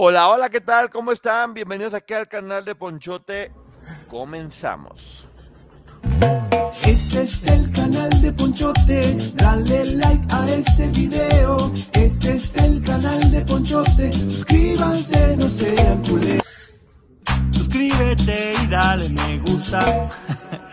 [0.00, 0.90] Hola, hola, ¿qué tal?
[0.90, 1.54] ¿Cómo están?
[1.54, 3.50] Bienvenidos aquí al canal de Ponchote.
[4.08, 5.26] Comenzamos.
[6.86, 11.72] Este es el canal de Ponchote, dale like a este video.
[11.94, 16.42] Este es el canal de Ponchote, suscríbanse, no sean culés.
[17.50, 19.80] Suscríbete y dale me gusta.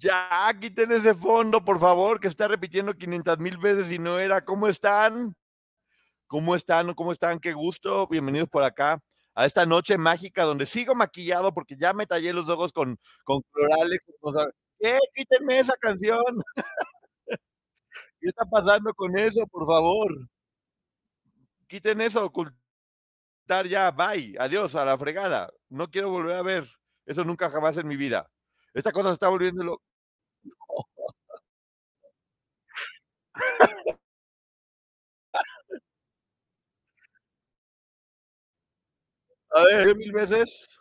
[0.00, 4.44] Ya, quiten ese fondo, por favor, que está repitiendo 500 mil veces y no era.
[4.44, 5.34] ¿Cómo están?
[6.28, 6.94] ¿Cómo están?
[6.94, 7.40] ¿Cómo están?
[7.40, 8.06] Qué gusto.
[8.06, 9.02] Bienvenidos por acá
[9.34, 13.42] a esta noche mágica donde sigo maquillado porque ya me tallé los ojos con, con
[13.50, 13.98] florales.
[14.78, 14.98] ¿Qué?
[15.14, 16.22] Quítenme esa canción.
[18.20, 20.28] ¿Qué está pasando con eso, por favor?
[21.66, 25.50] Quiten eso, ocultar ya, bye, adiós, a la fregada.
[25.68, 26.68] No quiero volver a ver
[27.04, 28.30] eso nunca jamás en mi vida.
[28.74, 29.80] Esta cosa se está volviendo lo...
[39.50, 40.78] A ver, mil veces.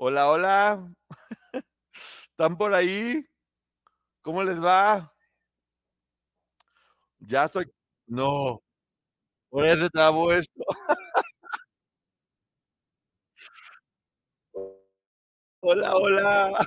[0.00, 0.88] Hola, hola.
[2.30, 3.24] ¿Están por ahí?
[4.22, 5.12] ¿Cómo les va?
[7.20, 7.66] Ya estoy.
[8.06, 8.62] No.
[9.50, 10.62] Por eso trabó esto.
[15.70, 16.66] Hola, hola.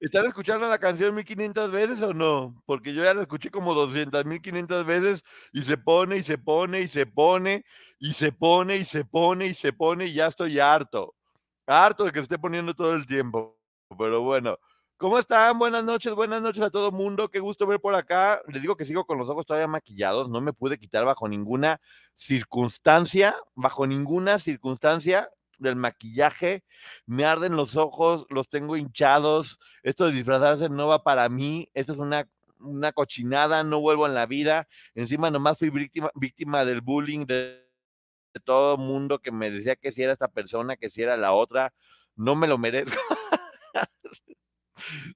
[0.00, 2.60] ¿Están escuchando la canción 1500 veces o no?
[2.66, 6.80] Porque yo ya la escuché como 200, 1500 veces y se pone y se pone
[6.80, 7.64] y se pone
[8.00, 11.14] y se pone y se pone y se pone y ya estoy harto.
[11.68, 13.56] Harto de que se esté poniendo todo el tiempo.
[13.96, 14.58] Pero bueno,
[14.96, 15.58] ¿cómo están?
[15.58, 17.28] Buenas noches, buenas noches a todo mundo.
[17.30, 18.40] Qué gusto ver por acá.
[18.48, 20.28] Les digo que sigo con los ojos todavía maquillados.
[20.28, 21.80] No me pude quitar bajo ninguna
[22.14, 26.64] circunstancia, bajo ninguna circunstancia del maquillaje,
[27.06, 31.92] me arden los ojos, los tengo hinchados, esto de disfrazarse no va para mí, esto
[31.92, 32.28] es una,
[32.58, 34.66] una cochinada, no vuelvo en la vida,
[34.96, 37.64] encima nomás fui víctima, víctima del bullying de,
[38.34, 41.32] de todo mundo que me decía que si era esta persona, que si era la
[41.32, 41.72] otra,
[42.16, 43.00] no me lo merezco.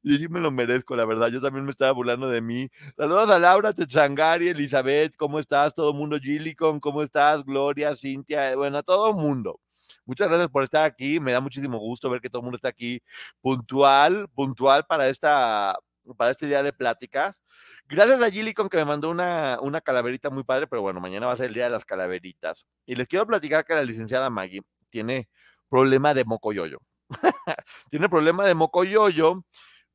[0.02, 1.28] Y sí me lo merezco, la verdad.
[1.28, 2.68] Yo también me estaba burlando de mí.
[2.96, 5.74] Saludos a Laura Tetzangari, Elizabeth, ¿cómo estás?
[5.74, 7.44] Todo mundo, Gillicon, ¿cómo estás?
[7.44, 9.60] Gloria, Cintia, bueno, a todo mundo.
[10.04, 11.20] Muchas gracias por estar aquí.
[11.20, 13.02] Me da muchísimo gusto ver que todo el mundo está aquí
[13.40, 15.76] puntual, puntual para esta
[16.16, 17.42] para este día de pláticas.
[17.86, 21.32] Gracias a Gillicon que me mandó una, una calaverita muy padre, pero bueno, mañana va
[21.32, 22.66] a ser el día de las calaveritas.
[22.86, 25.28] Y les quiero platicar que la licenciada Maggie tiene
[25.68, 26.78] problema de mocoyoyo.
[27.90, 29.44] tiene problema de mocoyoyo,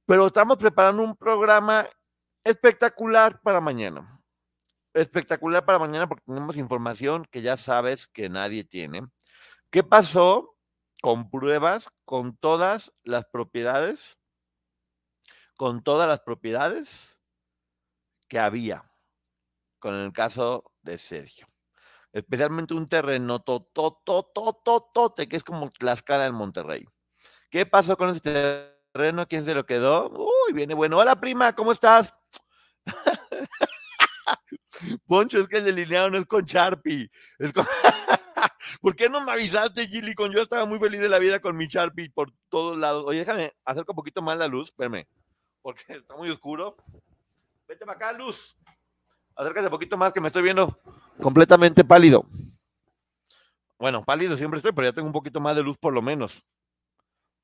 [0.06, 1.88] pero estamos preparando un programa
[2.44, 4.20] espectacular para mañana.
[4.94, 9.02] Espectacular para mañana porque tenemos información que ya sabes que nadie tiene.
[9.72, 10.56] ¿Qué pasó
[11.02, 14.18] con pruebas, con todas las propiedades,
[15.58, 17.18] con todas las propiedades
[18.28, 18.90] que había
[19.80, 21.48] con el caso de Sergio?
[22.12, 26.86] Especialmente un terreno tototototote, que es como Tlaxcala en Monterrey.
[27.54, 29.28] ¿Qué pasó con ese terreno?
[29.28, 30.10] ¿Quién se lo quedó?
[30.10, 30.98] Uy, viene bueno.
[30.98, 32.12] Hola, prima, ¿cómo estás?
[35.06, 37.12] Poncho, es que el delineado no es con Sharpie.
[37.38, 37.68] Es con...
[38.82, 40.16] ¿Por qué no me avisaste, Gilly?
[40.16, 43.04] Con yo estaba muy feliz de la vida con mi Sharpie por todos lados.
[43.06, 45.06] Oye, déjame acerco un poquito más la luz, espérame,
[45.62, 46.76] porque está muy oscuro.
[47.68, 48.58] Vete para acá, Luz.
[49.36, 50.76] Acércate un poquito más que me estoy viendo
[51.22, 52.26] completamente pálido.
[53.78, 56.44] Bueno, pálido siempre estoy, pero ya tengo un poquito más de luz por lo menos.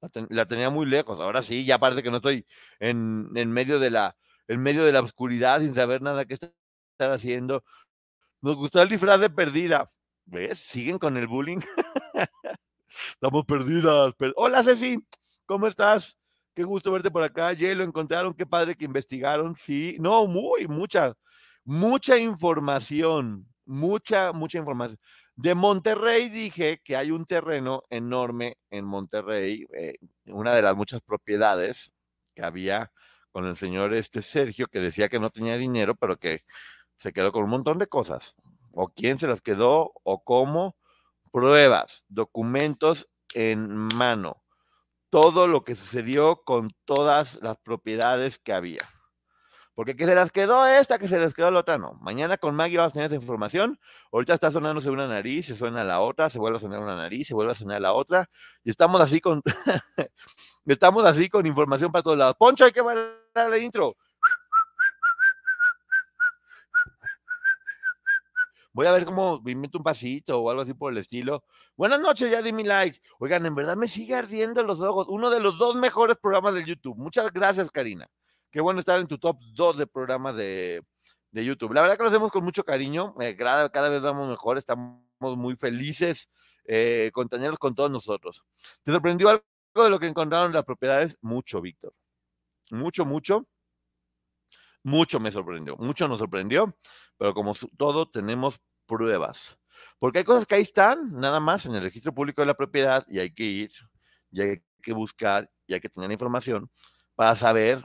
[0.01, 1.19] La, ten- la tenía muy lejos.
[1.19, 2.46] Ahora sí, ya parece que no estoy
[2.80, 4.16] en, en medio de la,
[4.48, 6.51] en medio de la oscuridad sin saber nada que estar
[7.00, 7.63] haciendo.
[8.42, 9.92] Nos gustó el disfraz de perdida.
[10.25, 10.60] ¿Ves?
[10.60, 11.60] Siguen con el bullying.
[13.13, 14.13] Estamos perdidas.
[14.16, 15.00] per- Hola, Ceci.
[15.46, 16.18] ¿Cómo estás?
[16.56, 17.54] Qué gusto verte por acá.
[17.57, 18.34] Jay, lo encontraron.
[18.34, 19.56] Qué padre que investigaron.
[19.56, 19.98] Sí.
[20.00, 21.13] No, muy, mucha,
[21.63, 23.45] mucha información.
[23.66, 25.00] Mucha, mucha información.
[25.42, 29.94] De Monterrey dije que hay un terreno enorme en Monterrey, eh,
[30.26, 31.94] una de las muchas propiedades
[32.36, 32.92] que había
[33.32, 36.44] con el señor este Sergio, que decía que no tenía dinero, pero que
[36.98, 38.36] se quedó con un montón de cosas.
[38.74, 40.76] O quién se las quedó, o cómo.
[41.32, 44.44] Pruebas, documentos en mano.
[45.10, 48.99] Todo lo que sucedió con todas las propiedades que había.
[49.80, 51.94] Porque que se las quedó esta, que se les quedó la otra, no.
[52.02, 53.80] Mañana con Maggie vamos a tener esa información.
[54.12, 57.30] Ahorita está sonándose una nariz, se suena la otra, se vuelve a sonar una nariz,
[57.30, 58.30] se vuelve a sonar la otra.
[58.66, 59.42] Y estamos así con,
[60.66, 62.36] estamos así con información para todos lados.
[62.38, 63.96] Poncho, hay que bailar la intro.
[68.74, 71.46] Voy a ver cómo me invento un pasito o algo así por el estilo.
[71.78, 73.00] Buenas noches, ya di mi like.
[73.20, 75.08] Oigan, en verdad me sigue ardiendo los ojos.
[75.08, 76.98] Uno de los dos mejores programas de YouTube.
[76.98, 78.10] Muchas gracias, Karina.
[78.51, 80.84] Qué bueno estar en tu top 2 de programas de,
[81.31, 81.74] de YouTube.
[81.74, 83.13] La verdad que lo hacemos con mucho cariño.
[83.22, 84.57] eh, cada, cada vez vamos mejor.
[84.57, 86.30] Estamos muy felices
[86.66, 88.44] eh, con tenerlos con todos nosotros.
[88.81, 89.44] ¿Te sorprendió algo
[89.75, 91.18] de lo que encontraron en las propiedades?
[91.22, 91.94] Mucho, Víctor.
[92.72, 93.48] Mucho, mucho.
[94.84, 95.75] Mucho me sorprendió.
[95.78, 96.75] Mucho nos sorprendió.
[97.18, 99.60] Pero como todo, tenemos pruebas.
[100.00, 103.06] Porque hay cosas que ahí están, nada más, en el registro público de la propiedad,
[103.07, 103.72] y hay que ir,
[104.31, 106.69] y hay que buscar, y hay que tener información
[107.16, 107.84] para saber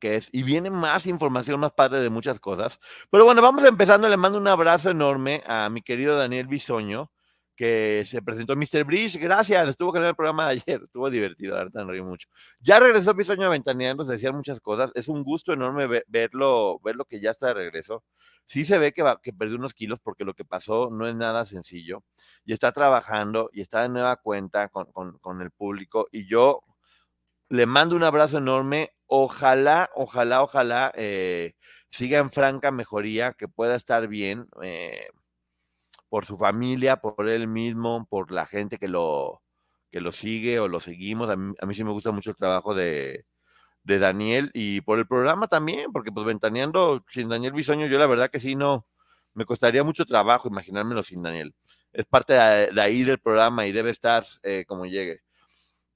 [0.00, 0.28] qué es.
[0.32, 2.80] Y viene más información más padre de muchas cosas.
[3.10, 4.08] Pero bueno, vamos empezando.
[4.08, 7.12] Le mando un abrazo enorme a mi querido Daniel Bisoño,
[7.54, 8.84] que se presentó Mr.
[8.84, 9.18] Bridge.
[9.18, 10.80] Gracias, estuvo con el programa de ayer.
[10.84, 12.26] Estuvo divertido, verdad, me reí mucho.
[12.58, 14.90] Ya regresó Bisoño a Ventaneando, se decían muchas cosas.
[14.94, 18.02] Es un gusto enorme ve- verlo, que ya está de regreso.
[18.46, 21.14] Sí se ve que, va- que perdió unos kilos porque lo que pasó no es
[21.14, 22.02] nada sencillo.
[22.46, 26.08] Y está trabajando y está de nueva cuenta con- con el público.
[26.10, 26.62] Y yo
[27.50, 28.92] le mando un abrazo enorme.
[29.12, 31.54] Ojalá, ojalá, ojalá eh,
[31.88, 35.08] siga en franca mejoría, que pueda estar bien eh,
[36.08, 39.42] por su familia, por él mismo, por la gente que lo,
[39.90, 41.28] que lo sigue o lo seguimos.
[41.30, 43.26] A mí, a sí me gusta mucho el trabajo de,
[43.84, 48.06] de Daniel y por el programa también, porque pues ventaneando sin Daniel Bisoño, yo la
[48.06, 48.86] verdad que sí no,
[49.34, 51.54] me costaría mucho trabajo imaginármelo sin Daniel.
[51.92, 55.22] Es parte de, de ahí del programa y debe estar eh, como llegue.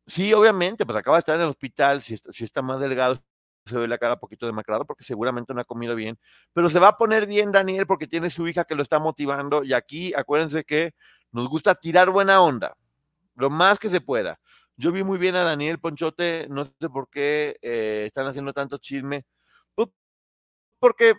[0.07, 3.23] Sí, obviamente, pues acaba de estar en el hospital, si está, si está más delgado,
[3.65, 6.19] se ve la cara un poquito demacrado porque seguramente no ha comido bien,
[6.53, 9.65] pero se va a poner bien Daniel porque tiene su hija que lo está motivando
[9.65, 10.93] y aquí acuérdense que
[11.33, 12.77] nos gusta tirar buena onda,
[13.37, 14.39] lo más que se pueda.
[14.77, 18.79] Yo vi muy bien a Daniel Ponchote, no sé por qué eh, están haciendo tanto
[18.79, 19.25] chisme,
[19.75, 19.89] pues,
[20.81, 21.15] porque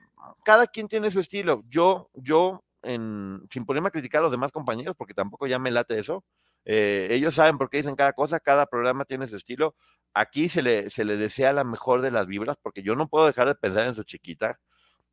[0.46, 1.64] cada quien tiene su estilo.
[1.70, 5.72] Yo, yo, en, sin ponerme a criticar a los demás compañeros, porque tampoco ya me
[5.72, 6.24] late eso,
[6.66, 9.76] eh, ellos saben por qué dicen cada cosa, cada programa tiene su estilo.
[10.14, 13.28] Aquí se le, se le desea la mejor de las vibras, porque yo no puedo
[13.28, 14.60] dejar de pensar en su chiquita,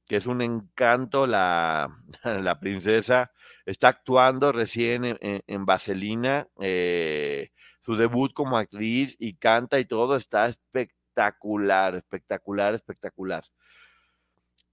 [0.07, 1.89] que es un encanto la,
[2.25, 3.33] la princesa.
[3.67, 9.85] Está actuando recién en, en, en Vaselina, eh, su debut como actriz y canta y
[9.85, 13.45] todo está espectacular, espectacular, espectacular.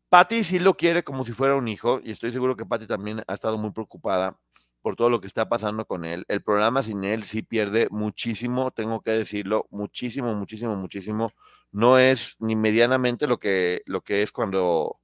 [0.09, 3.24] Patty sí lo quiere como si fuera un hijo y estoy seguro que Patty también
[3.27, 4.39] ha estado muy preocupada
[4.81, 6.25] por todo lo que está pasando con él.
[6.27, 11.31] El programa sin él sí pierde muchísimo, tengo que decirlo, muchísimo, muchísimo, muchísimo.
[11.71, 15.00] No es ni medianamente lo que, lo que es cuando,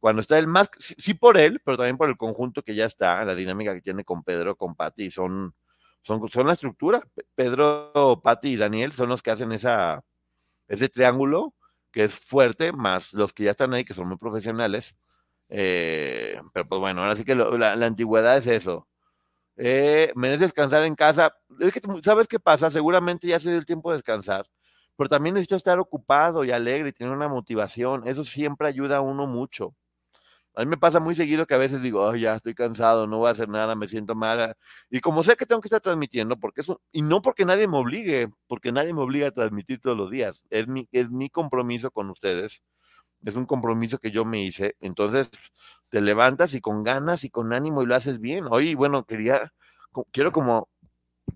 [0.00, 3.24] cuando está él, más, sí, por él, pero también por el conjunto que ya está,
[3.24, 5.54] la dinámica que tiene con Pedro, con Patty, son,
[6.02, 7.02] son, son la estructura.
[7.34, 10.04] Pedro, Patty y Daniel son los que hacen esa,
[10.68, 11.54] ese triángulo
[11.90, 14.94] que es fuerte, más los que ya están ahí, que son muy profesionales.
[15.48, 18.86] Eh, pero pues bueno, ahora sí que lo, la, la, antigüedad es eso.
[19.56, 21.34] Eh, mereces descansar en casa.
[21.60, 22.70] Es que, ¿sabes qué pasa?
[22.70, 24.46] Seguramente ya se dio el tiempo de descansar,
[24.96, 28.06] pero también necesito estar ocupado y alegre y tener una motivación.
[28.06, 29.74] Eso siempre ayuda a uno mucho.
[30.54, 33.18] A mí me pasa muy seguido que a veces digo, oh, ya estoy cansado, no
[33.18, 34.56] voy a hacer nada, me siento mal.
[34.90, 37.76] Y como sé que tengo que estar transmitiendo, porque eso, y no porque nadie me
[37.76, 40.44] obligue, porque nadie me obliga a transmitir todos los días.
[40.50, 42.62] Es mi, es mi compromiso con ustedes.
[43.26, 44.76] Es un compromiso que yo me hice.
[44.80, 45.30] Entonces,
[45.90, 48.46] te levantas y con ganas y con ánimo y lo haces bien.
[48.50, 49.52] Hoy, bueno, quería,
[50.12, 50.68] quiero como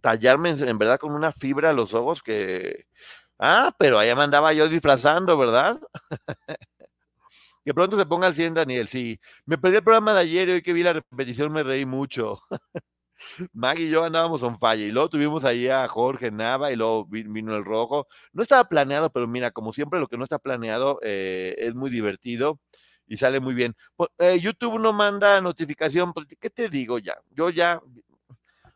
[0.02, 2.87] tallarme en, en verdad con una fibra a los ojos que,
[3.40, 5.80] ah, pero allá me andaba yo disfrazando, ¿verdad?
[7.64, 8.88] Que pronto se ponga al 100, Daniel.
[8.88, 11.85] Sí, me perdí el programa de ayer y hoy que vi la repetición me reí
[11.87, 12.40] mucho.
[13.53, 17.07] Maggie y yo andábamos on falla y luego tuvimos ahí a Jorge Nava y luego
[17.07, 18.07] vino el rojo.
[18.33, 21.91] No estaba planeado, pero mira, como siempre lo que no está planeado eh, es muy
[21.91, 22.59] divertido
[23.07, 23.77] y sale muy bien.
[24.19, 27.17] Eh, YouTube no manda notificación, pues, ¿qué te digo ya?
[27.31, 27.81] Yo ya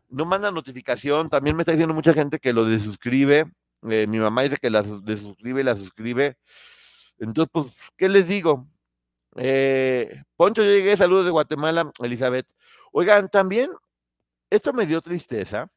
[0.08, 3.46] no manda notificación, también me está diciendo mucha gente que lo desuscribe.
[3.88, 6.36] Eh, mi mamá dice que la desuscribe y la suscribe.
[7.18, 8.66] Entonces, pues, ¿qué les digo?
[10.36, 12.46] Poncho, yo llegué, saludos de Guatemala, Elizabeth.
[12.92, 13.70] Oigan, también
[14.50, 15.70] esto me dio tristeza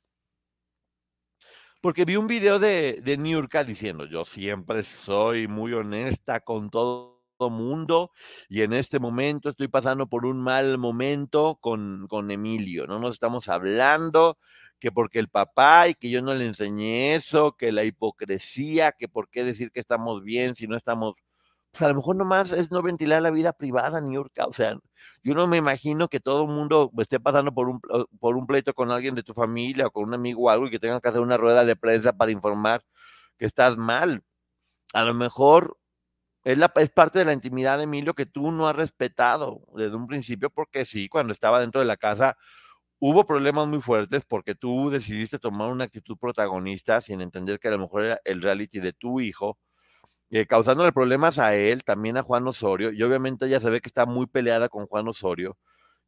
[1.82, 8.12] porque vi un video de, de diciendo, yo siempre soy muy honesta con todo mundo
[8.50, 13.14] y en este momento estoy pasando por un mal momento con, con Emilio, no nos
[13.14, 14.38] estamos hablando
[14.80, 19.08] que porque el papá y que yo no le enseñé eso, que la hipocresía, que
[19.08, 21.16] por qué decir que estamos bien si no estamos
[21.81, 24.34] a lo mejor nomás es no ventilar la vida privada, New York.
[24.48, 24.77] O sea,
[25.24, 27.81] yo no me imagino que todo el mundo esté pasando por un,
[28.19, 30.72] por un pleito con alguien de tu familia o con un amigo o algo y
[30.72, 32.84] que tengan que hacer una rueda de prensa para informar
[33.38, 34.24] que estás mal.
[34.93, 35.77] A lo mejor
[36.43, 39.96] es, la, es parte de la intimidad de Emilio que tú no has respetado desde
[39.96, 42.38] un principio, porque sí, cuando estaba dentro de la casa
[43.00, 47.72] hubo problemas muy fuertes porque tú decidiste tomar una actitud protagonista sin entender que a
[47.72, 49.57] lo mejor era el reality de tu hijo
[50.31, 53.89] eh, causándole problemas a él, también a Juan Osorio, y obviamente ella se ve que
[53.89, 55.57] está muy peleada con Juan Osorio,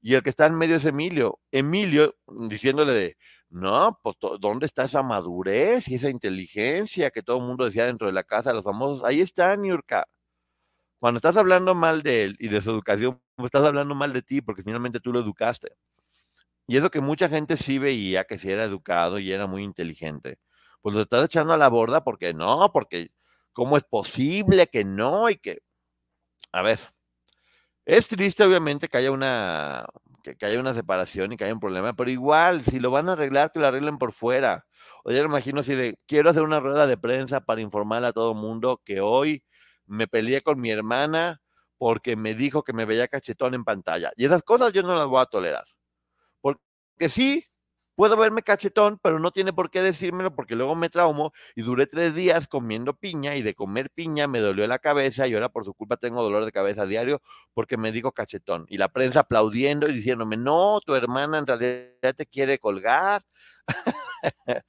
[0.02, 1.40] y el que está en medio es Emilio.
[1.52, 3.18] Emilio diciéndole de,
[3.50, 8.08] no, pues ¿dónde está esa madurez y esa inteligencia que todo el mundo decía dentro
[8.08, 9.06] de la casa, los famosos?
[9.06, 10.08] Ahí está, Niurka.
[11.00, 14.22] Cuando estás hablando mal de él y de su educación, pues, estás hablando mal de
[14.22, 15.70] ti porque finalmente tú lo educaste.
[16.68, 20.40] Y eso que mucha gente sí veía que sí era educado y era muy inteligente.
[20.82, 23.12] Pues lo estás echando a la borda porque no, porque
[23.54, 25.30] ¿Cómo es posible que no?
[25.30, 25.60] Y que,
[26.52, 26.80] a ver,
[27.86, 29.86] es triste obviamente que haya una,
[30.24, 33.14] que, haya una separación y que haya un problema, pero igual, si lo van a
[33.14, 34.66] arreglar, que lo arreglen por fuera.
[35.04, 38.14] O ya me imagino así de, quiero hacer una rueda de prensa para informar a
[38.14, 39.44] todo mundo que hoy
[39.86, 41.42] me peleé con mi hermana
[41.78, 44.12] porque me dijo que me veía cachetón en pantalla.
[44.18, 45.66] Y esas cosas yo no las voy a tolerar.
[46.42, 46.60] Porque
[47.10, 47.49] sí,
[48.00, 51.86] Puedo verme cachetón, pero no tiene por qué decírmelo porque luego me traumo y duré
[51.86, 55.66] tres días comiendo piña y de comer piña me dolió la cabeza y ahora por
[55.66, 57.22] su culpa tengo dolor de cabeza diario
[57.54, 58.66] porque me digo cachetón.
[58.70, 63.26] Y la prensa aplaudiendo y diciéndome, no, tu hermana en realidad te quiere colgar.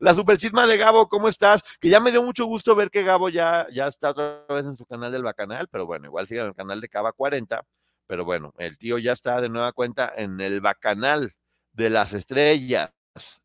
[0.00, 1.60] la super chisma de Gabo, ¿cómo estás?
[1.78, 4.76] Que ya me dio mucho gusto ver que Gabo ya, ya está otra vez en
[4.76, 7.66] su canal del Bacanal, pero bueno, igual sigue en el canal de Cava 40.
[8.06, 11.34] Pero bueno, el tío ya está de nueva cuenta en el Bacanal
[11.78, 12.90] de las estrellas,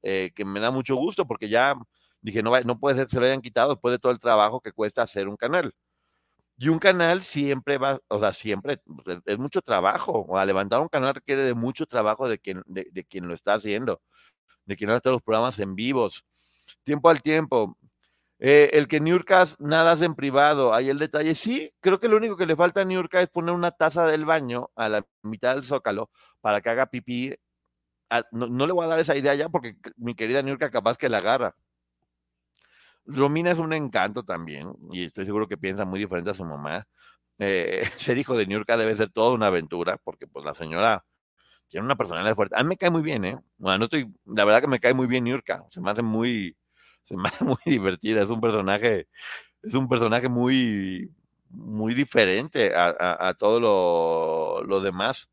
[0.01, 1.75] eh, que me da mucho gusto porque ya
[2.21, 4.59] dije, no, no puede ser que se lo hayan quitado después de todo el trabajo
[4.59, 5.73] que cuesta hacer un canal.
[6.57, 10.25] Y un canal siempre va, o sea, siempre pues, es mucho trabajo.
[10.27, 13.55] O sea, levantar un canal requiere de mucho trabajo de quien, de, quien lo está
[13.55, 14.01] haciendo,
[14.65, 16.25] de quien hace los programas en vivos.
[16.83, 17.77] Tiempo al tiempo.
[18.39, 21.35] Eh, el que Niurkas nada hace en privado, ahí el detalle.
[21.35, 24.25] Sí, creo que lo único que le falta a Niurka es poner una taza del
[24.25, 26.09] baño a la mitad del zócalo
[26.41, 27.35] para que haga pipí
[28.31, 31.17] no, le voy a dar esa idea ya porque mi querida Nurka capaz que la
[31.17, 31.55] agarra.
[33.05, 36.87] Romina es un encanto también y estoy seguro que piensa muy diferente a su mamá.
[37.39, 41.03] Eh, ser hijo de Nurka debe ser toda una aventura porque pues la señora
[41.69, 42.55] tiene una personalidad fuerte.
[42.57, 43.39] A mí me cae muy bien, ¿eh?
[43.57, 45.65] Bueno, no estoy, la verdad que me cae muy bien Nurka.
[45.69, 46.55] Se me hace muy,
[47.03, 48.21] se me muy divertida.
[48.23, 49.07] Es un personaje,
[49.63, 51.11] es un personaje muy,
[51.49, 55.29] muy diferente a, a, todo lo, lo demás.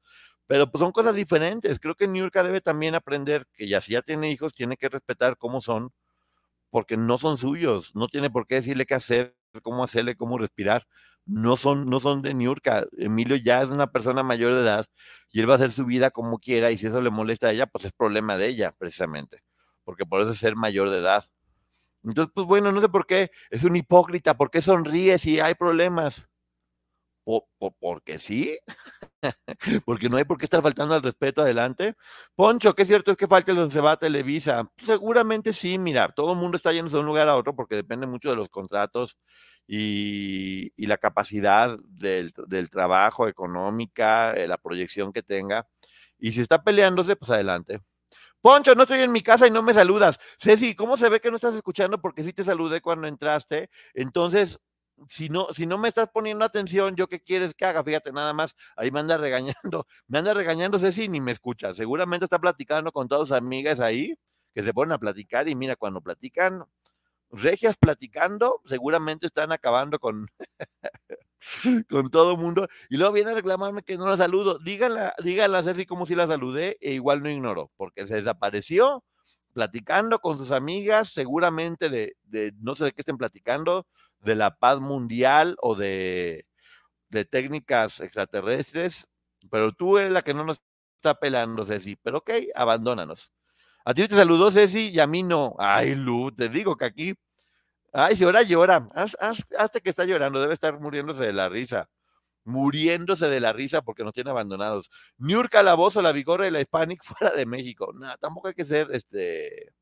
[0.51, 1.79] Pero pues son cosas diferentes.
[1.79, 5.37] Creo que Niurka debe también aprender que ya si ya tiene hijos, tiene que respetar
[5.37, 5.93] cómo son,
[6.71, 7.93] porque no son suyos.
[7.95, 10.89] No tiene por qué decirle qué hacer, cómo hacerle, cómo respirar.
[11.25, 12.85] No son, no son de Niurka.
[12.99, 14.87] Emilio ya es una persona mayor de edad
[15.31, 17.53] y él va a hacer su vida como quiera y si eso le molesta a
[17.53, 19.45] ella, pues es problema de ella, precisamente.
[19.85, 21.25] Porque por eso es ser mayor de edad.
[22.03, 25.55] Entonces, pues bueno, no sé por qué es un hipócrita, ¿por qué sonríe si hay
[25.55, 26.30] problemas?
[27.25, 28.59] Porque sí,
[29.85, 31.95] porque no hay por qué estar faltando al respeto adelante.
[32.35, 34.71] Poncho, ¿qué cierto es que falta el se va a Televisa?
[34.85, 38.07] Seguramente sí, mira, todo el mundo está yendo de un lugar a otro porque depende
[38.07, 39.17] mucho de los contratos
[39.67, 42.33] y, la capacidad del,
[42.71, 45.69] trabajo, económica, eh, la proyección que tenga.
[46.19, 47.81] Y si está peleándose, pues adelante.
[48.41, 50.19] Poncho, no estoy en mi casa y no me saludas.
[50.39, 52.01] Ceci, ¿cómo se ve que no estás escuchando?
[52.01, 53.71] Porque sí te saludé cuando entraste.
[53.95, 54.59] Entonces,
[55.09, 57.83] si no, si no me estás poniendo atención, ¿yo qué quieres que haga?
[57.83, 61.75] Fíjate, nada más, ahí me anda regañando, me anda regañando Ceci ni me escucha.
[61.75, 64.15] Seguramente está platicando con todas sus amigas ahí,
[64.55, 66.65] que se ponen a platicar y mira, cuando platican,
[67.31, 70.27] regias platicando, seguramente están acabando con,
[71.89, 72.69] con todo mundo.
[72.89, 74.59] Y luego viene a reclamarme que no la saludo.
[74.59, 79.05] Díganla, díganla a Ceci como si la saludé e igual no ignoró, porque se desapareció
[79.53, 83.87] platicando con sus amigas, seguramente de, de no sé de qué estén platicando,
[84.21, 86.47] de la paz mundial o de,
[87.09, 89.07] de técnicas extraterrestres,
[89.51, 90.61] pero tú eres la que no nos
[90.97, 91.97] está pelando, Ceci.
[91.97, 93.33] Pero ok, abandónanos.
[93.85, 95.55] A ti te saludó Ceci y a mí no.
[95.59, 97.15] Ay, Lu, te digo que aquí.
[97.93, 98.89] Ay, si ahora llora.
[98.95, 101.89] hasta que está llorando, debe estar muriéndose de la risa.
[102.45, 104.91] Muriéndose de la risa porque nos tiene abandonados.
[105.19, 107.93] New Calabozo, la Vigorra y la Hispanic fuera de México.
[107.95, 109.73] No, tampoco hay que ser este.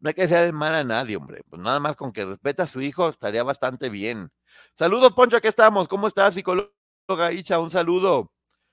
[0.00, 1.42] No hay que ser mal a nadie, hombre.
[1.48, 4.30] Pues nada más con que respeta a su hijo estaría bastante bien.
[4.74, 5.88] Saludos, Poncho, aquí estamos.
[5.88, 7.58] ¿Cómo estás, psicóloga Icha?
[7.58, 8.30] Un saludo.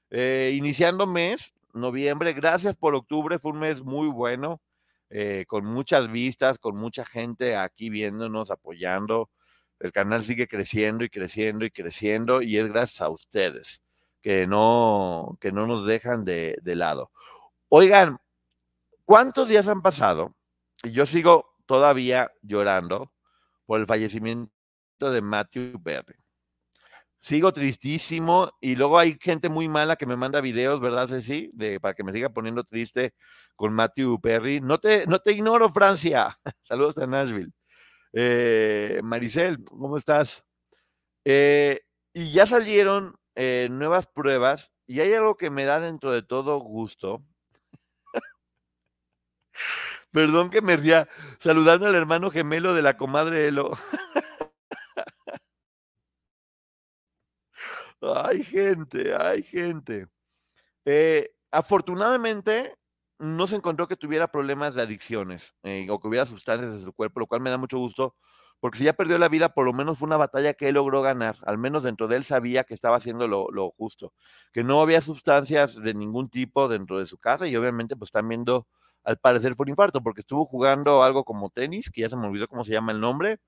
[0.09, 4.61] Eh, iniciando mes, noviembre, gracias por octubre, fue un mes muy bueno,
[5.09, 9.31] eh, con muchas vistas, con mucha gente aquí viéndonos, apoyando.
[9.79, 13.81] El canal sigue creciendo y creciendo y creciendo y es gracias a ustedes
[14.21, 17.11] que no, que no nos dejan de, de lado.
[17.69, 18.19] Oigan,
[19.05, 20.35] ¿cuántos días han pasado?
[20.83, 23.11] Y yo sigo todavía llorando
[23.65, 24.51] por el fallecimiento
[24.99, 26.15] de Matthew Perry.
[27.19, 31.49] Sigo tristísimo y luego hay gente muy mala que me manda videos, ¿verdad, Ceci?
[31.53, 33.13] De, para que me siga poniendo triste
[33.55, 34.59] con Matthew Perry.
[34.59, 36.37] No te, no te ignoro, Francia.
[36.63, 37.53] Saludos a Nashville.
[38.11, 40.43] Eh, Maricel, ¿cómo estás?
[41.23, 41.81] Eh,
[42.13, 46.57] y ya salieron eh, nuevas pruebas y hay algo que me da dentro de todo
[46.59, 47.23] gusto.
[50.13, 51.07] Perdón que me ría,
[51.39, 53.71] saludando al hermano gemelo de la comadre Elo.
[58.01, 60.07] Hay gente, hay gente.
[60.85, 62.75] Eh, afortunadamente,
[63.19, 66.93] no se encontró que tuviera problemas de adicciones eh, o que hubiera sustancias en su
[66.93, 68.15] cuerpo, lo cual me da mucho gusto,
[68.59, 71.01] porque si ya perdió la vida, por lo menos fue una batalla que él logró
[71.01, 71.37] ganar.
[71.45, 74.13] Al menos dentro de él sabía que estaba haciendo lo, lo justo,
[74.53, 78.27] que no había sustancias de ningún tipo dentro de su casa y obviamente pues están
[78.27, 78.67] viendo,
[79.03, 82.27] al parecer fue un infarto, porque estuvo jugando algo como tenis, que ya se me
[82.27, 83.39] olvidó cómo se llama el nombre,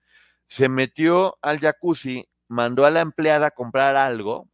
[0.47, 4.49] se metió al jacuzzi mandó a la empleada a comprar algo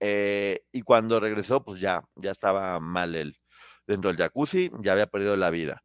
[0.00, 3.38] eh, y cuando regresó, pues ya, ya estaba mal él
[3.86, 5.82] dentro del jacuzzi, ya había perdido la vida.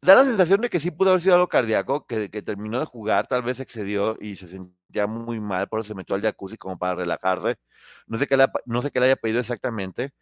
[0.00, 3.26] Da la sensación de que sí pudo haber sido algo cardíaco, que, terminó de jugar,
[3.26, 6.78] tal vez excedió y se sentía muy mal, por eso se metió al jacuzzi como
[6.78, 7.56] para relajarse.
[8.06, 10.12] No sé qué no sé qué le haya pedido exactamente,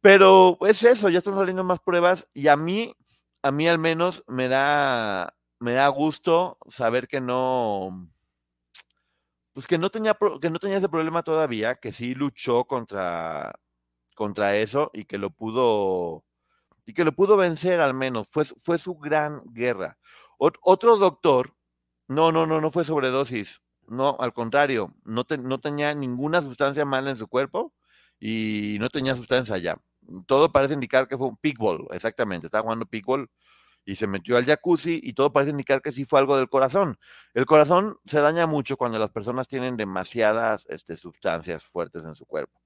[0.00, 2.94] pero es eso, ya están saliendo más pruebas y a mí,
[3.42, 8.08] a mí al menos me da, me da gusto saber que no,
[9.52, 13.58] pues que no tenía, que no tenía ese problema todavía, que sí luchó contra,
[14.14, 16.24] contra eso y que lo pudo,
[16.86, 18.28] y que lo pudo vencer al menos.
[18.30, 19.98] Fue, fue su gran guerra.
[20.38, 21.54] otro doctor,
[22.08, 23.60] no, no, no, no fue sobredosis.
[23.88, 27.72] No, al contrario, no, no tenía ninguna sustancia mala en su cuerpo
[28.20, 29.78] y no tenía sustancia ya.
[30.26, 32.46] Todo parece indicar que fue un pickball, exactamente.
[32.46, 33.28] Estaba jugando pickball
[33.84, 36.98] y se metió al jacuzzi y todo parece indicar que sí fue algo del corazón.
[37.34, 42.26] El corazón se daña mucho cuando las personas tienen demasiadas este, sustancias fuertes en su
[42.26, 42.60] cuerpo.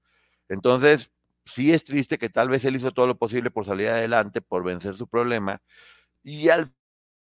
[0.49, 1.11] Entonces,
[1.45, 4.63] sí es triste que tal vez él hizo todo lo posible por salir adelante, por
[4.63, 5.61] vencer su problema,
[6.23, 6.71] y al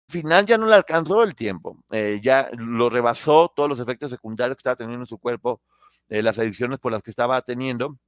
[0.09, 4.57] final ya no le alcanzó el tiempo, eh, ya lo rebasó todos los efectos secundarios
[4.57, 5.63] que estaba teniendo en su cuerpo,
[6.09, 7.99] las adicciones por las que estaba teniendo,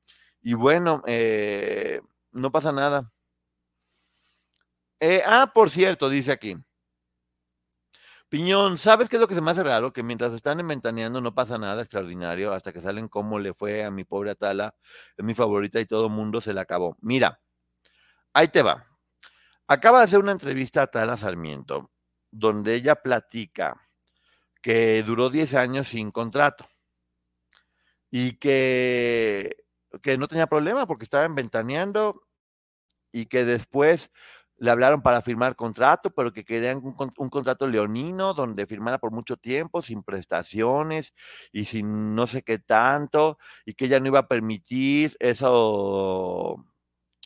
[0.42, 2.00] y bueno, eh,
[2.32, 3.10] no pasa nada,
[5.00, 6.56] eh, ah, por cierto, dice aquí.
[8.28, 9.92] Piñón, ¿sabes qué es lo que se me hace raro?
[9.92, 13.90] Que mientras están inventaneando no pasa nada extraordinario hasta que salen cómo le fue a
[13.90, 14.74] mi pobre Atala,
[15.16, 16.96] es mi favorita y todo mundo se la acabó.
[17.00, 17.40] Mira,
[18.32, 18.86] ahí te va.
[19.68, 21.92] Acaba de hacer una entrevista a Atala Sarmiento,
[22.30, 23.80] donde ella platica
[24.62, 26.66] que duró 10 años sin contrato
[28.18, 29.56] y que,
[30.02, 32.22] que no tenía problema porque estaba inventaneando
[33.12, 34.10] y que después
[34.56, 36.94] le hablaron para firmar contrato, pero que querían un,
[37.28, 41.12] contrato leonino donde firmara por mucho tiempo, sin prestaciones
[41.52, 46.64] y sin no sé qué tanto, y que ella no iba a permitir eso,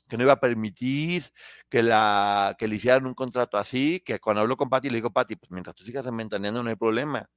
[0.09, 1.33] que no iba a permitir
[1.69, 5.13] que, la, que le hicieran un contrato así, que cuando habló con Pati le dijo,
[5.13, 7.31] Pati, pues mientras tú sigas ventaneando no hay problema.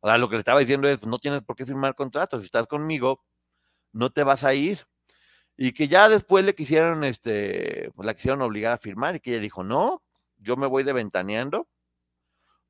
[0.00, 2.46] O sea, lo que le estaba diciendo es, no tienes por qué firmar contrato, si
[2.46, 3.22] estás conmigo,
[3.92, 4.86] no te vas a ir
[5.56, 9.32] y que ya después le quisieron, este, pues la quisieron obligar a firmar y que
[9.32, 10.02] ella dijo, no,
[10.38, 11.68] yo me voy de ventaneando,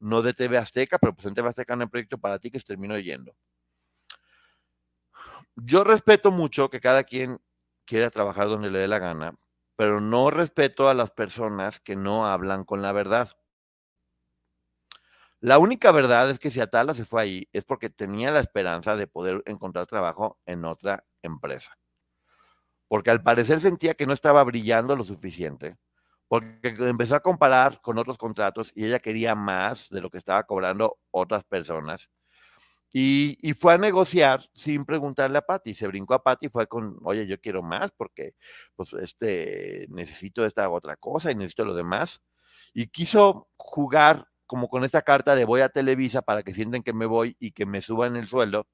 [0.00, 2.58] no de TV Azteca, pero pues en TV Azteca no hay proyecto para ti que
[2.58, 3.36] se terminó yendo.
[5.54, 7.40] Yo respeto mucho que cada quien
[7.84, 9.36] quiera trabajar donde le dé la gana,
[9.76, 13.36] pero no respeto a las personas que no hablan con la verdad.
[15.40, 18.94] La única verdad es que si Atala se fue ahí es porque tenía la esperanza
[18.96, 21.78] de poder encontrar trabajo en otra empresa.
[22.88, 25.78] Porque al parecer sentía que no estaba brillando lo suficiente,
[26.28, 30.42] porque empezó a comparar con otros contratos y ella quería más de lo que estaba
[30.44, 32.10] cobrando otras personas.
[32.92, 35.74] Y, fue a negociar sin preguntarle a Patty.
[35.74, 38.34] Se brincó a Patty y fue con, oye, yo quiero más porque
[38.74, 42.20] pues este necesito esta otra cosa y necesito lo demás.
[42.74, 46.92] Y quiso jugar como con esta carta de voy a Televisa para que sienten que
[46.92, 48.66] me voy y que me suban el sueldo,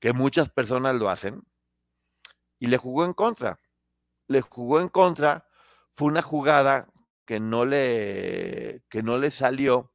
[0.00, 1.42] que muchas personas lo hacen,
[2.58, 3.58] y le jugó en contra.
[4.28, 5.46] Le jugó en contra,
[5.92, 6.92] fue una jugada
[7.24, 9.94] que no le, que no le salió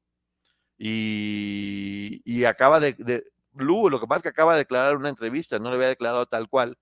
[0.80, 5.10] y, y acaba de, de, Lu, lo que pasa es que acaba de declarar una
[5.10, 6.80] entrevista, no le había declarado tal cual,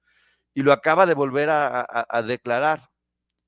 [0.54, 2.90] y lo acaba de volver a, a, a declarar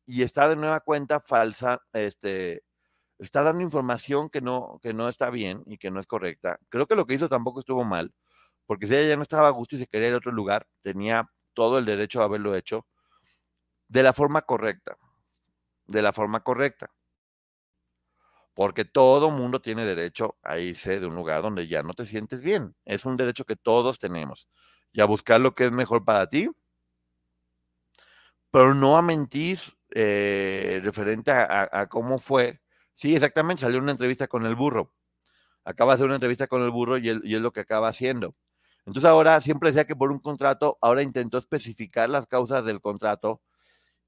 [0.06, 2.64] y está de nueva cuenta falsa, este,
[3.20, 6.60] está dando información que no, que no está bien y que no es correcta.
[6.70, 8.14] Creo que lo que hizo tampoco estuvo mal,
[8.66, 10.68] porque si ella ya no estaba a gusto y se quería ir a otro lugar,
[10.82, 12.86] tenía todo el derecho a haberlo hecho
[13.88, 14.98] de la forma correcta,
[15.86, 16.92] de la forma correcta.
[18.54, 22.42] Porque todo mundo tiene derecho a irse de un lugar donde ya no te sientes
[22.42, 22.76] bien.
[22.86, 24.50] Es un derecho que todos tenemos.
[24.92, 26.50] Y a buscar lo que es mejor para ti,
[28.52, 29.60] pero no a mentir
[29.92, 32.60] eh, referente a, cómo fue
[32.98, 34.92] Sí, exactamente, salió una entrevista con el burro.
[35.64, 38.36] Acaba de hacer una entrevista con el burro y, es lo que acaba haciendo.
[38.88, 43.42] Entonces ahora siempre decía que por un contrato, ahora intentó especificar las causas del contrato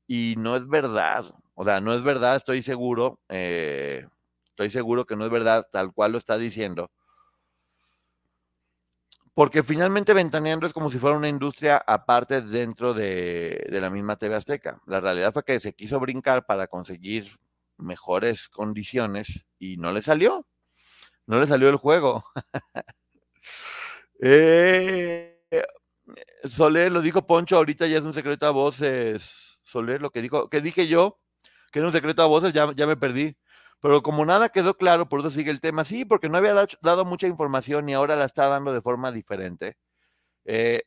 [0.08, 1.26] y no es verdad.
[1.56, 4.08] O sea, no es verdad, estoy seguro, eh,
[4.46, 6.92] estoy seguro que no es verdad tal cual lo está diciendo.
[9.36, 14.18] Porque finalmente Ventaneando es como si fuera una industria aparte dentro de, de la misma
[14.18, 14.82] TV Azteca.
[14.88, 17.40] La realidad fue que se quiso brincar para conseguir
[17.80, 20.46] mejores condiciones y no le salió.
[21.26, 22.26] No le salió el juego.
[24.22, 25.40] eh,
[26.44, 29.60] Soler, lo dijo Poncho, ahorita ya es un secreto a voces.
[29.64, 31.20] Soler, lo que dijo, que dije yo,
[31.72, 33.38] que era un secreto a voces, ya, ya me perdí.
[33.82, 35.84] Pero como nada quedó claro, por eso sigue el tema.
[35.84, 39.78] Sí, porque no había dado, mucha información y ahora la está dando de forma diferente.
[40.46, 40.84] Eh,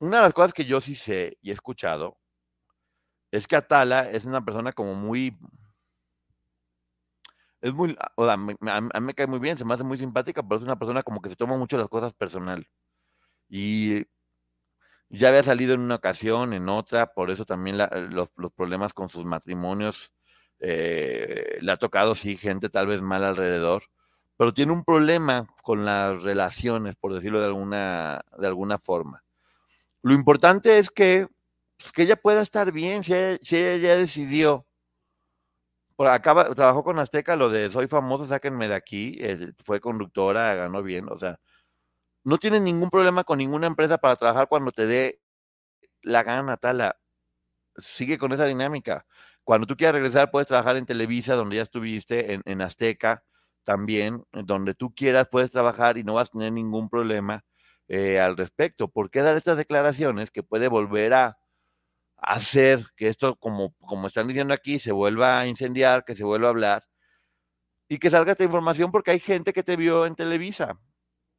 [0.00, 2.18] una de las cosas que yo sí sé y he escuchado
[3.30, 5.36] es que Atala es una persona como muy,
[7.64, 9.84] es muy, o sea, me, a, a, mí me cae muy bien, se me hace
[9.84, 12.68] muy simpática, pero es una persona como que se toma mucho las cosas personal.
[13.48, 14.04] Y
[15.08, 18.92] ya había salido en una ocasión, en otra, por eso también la, los, los, problemas
[18.92, 20.12] con sus matrimonios,
[20.60, 23.84] eh, le ha tocado, sí, gente tal vez mal alrededor,
[24.36, 29.24] pero tiene un problema con las relaciones, por decirlo de alguna, de alguna forma.
[30.02, 31.28] Lo importante es que,
[31.78, 34.66] pues, que ella pueda estar bien, si ella, si ella ya decidió
[35.96, 40.54] por acá trabajó con Azteca lo de soy famoso, sáquenme de aquí, eh, fue conductora,
[40.54, 41.38] ganó bien, o sea,
[42.24, 45.20] no tienes ningún problema con ninguna empresa para trabajar cuando te dé
[46.02, 46.96] la gana, Tala.
[47.76, 49.06] Sigue con esa dinámica.
[49.44, 53.24] Cuando tú quieras regresar, puedes trabajar en Televisa, donde ya estuviste, en, Azteca
[53.64, 57.44] también, donde tú quieras, puedes trabajar y no vas a tener ningún problema
[57.88, 58.88] eh, al respecto.
[58.88, 61.38] ¿Por qué dar estas declaraciones que puede volver a,
[62.24, 66.48] hacer que esto, como, como están diciendo aquí, se vuelva a incendiar, que se vuelva
[66.48, 66.84] a hablar
[67.88, 70.78] y que salga esta información porque hay gente que te vio en Televisa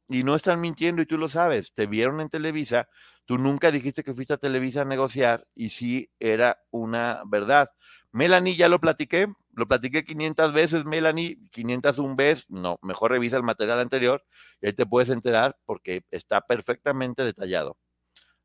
[0.08, 2.88] y no están mintiendo y tú lo sabes, te vieron en Televisa,
[3.24, 7.68] tú nunca dijiste que fuiste a Televisa a negociar y sí era una verdad.
[8.12, 13.42] Melanie, ya lo platiqué, lo platiqué 500 veces, Melanie, 501 veces, no, mejor revisa el
[13.42, 14.24] material anterior
[14.60, 17.76] y ahí te puedes enterar porque está perfectamente detallado.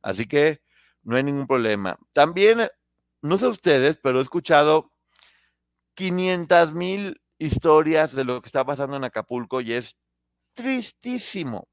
[0.01, 0.61] Así que
[1.03, 1.97] no hay ningún problema.
[2.13, 2.67] También,
[3.21, 4.91] no sé ustedes, pero he escuchado
[5.95, 9.97] 500 mil historias de lo que está pasando en Acapulco y es
[10.53, 11.67] tristísimo.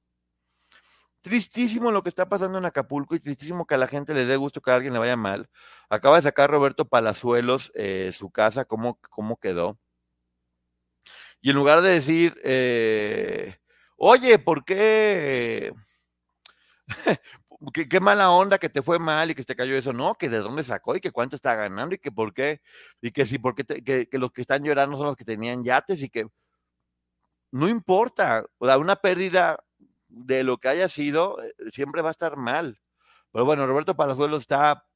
[1.20, 4.36] Tristísimo lo que está pasando en Acapulco y tristísimo que a la gente le dé
[4.36, 5.48] gusto que a alguien le vaya mal.
[5.90, 9.78] Acaba de sacar Roberto Palazuelos eh, su casa, cómo, cómo quedó.
[11.40, 13.56] Y en lugar de decir, eh,
[13.96, 15.72] oye, ¿por qué?
[17.72, 20.28] Qué, qué, mala onda que te fue mal y que te cayó eso, no, que
[20.28, 22.60] de dónde sacó y que cuánto está ganando y que por qué,
[23.00, 25.24] y que si por qué te, que, que, los que están llorando son los que
[25.24, 26.26] tenían yates y que
[27.50, 29.58] no importa, o sea, una pérdida
[30.08, 32.80] de lo que haya sido eh, siempre va a estar mal.
[33.32, 34.86] Pero bueno, Roberto Palazuelo está,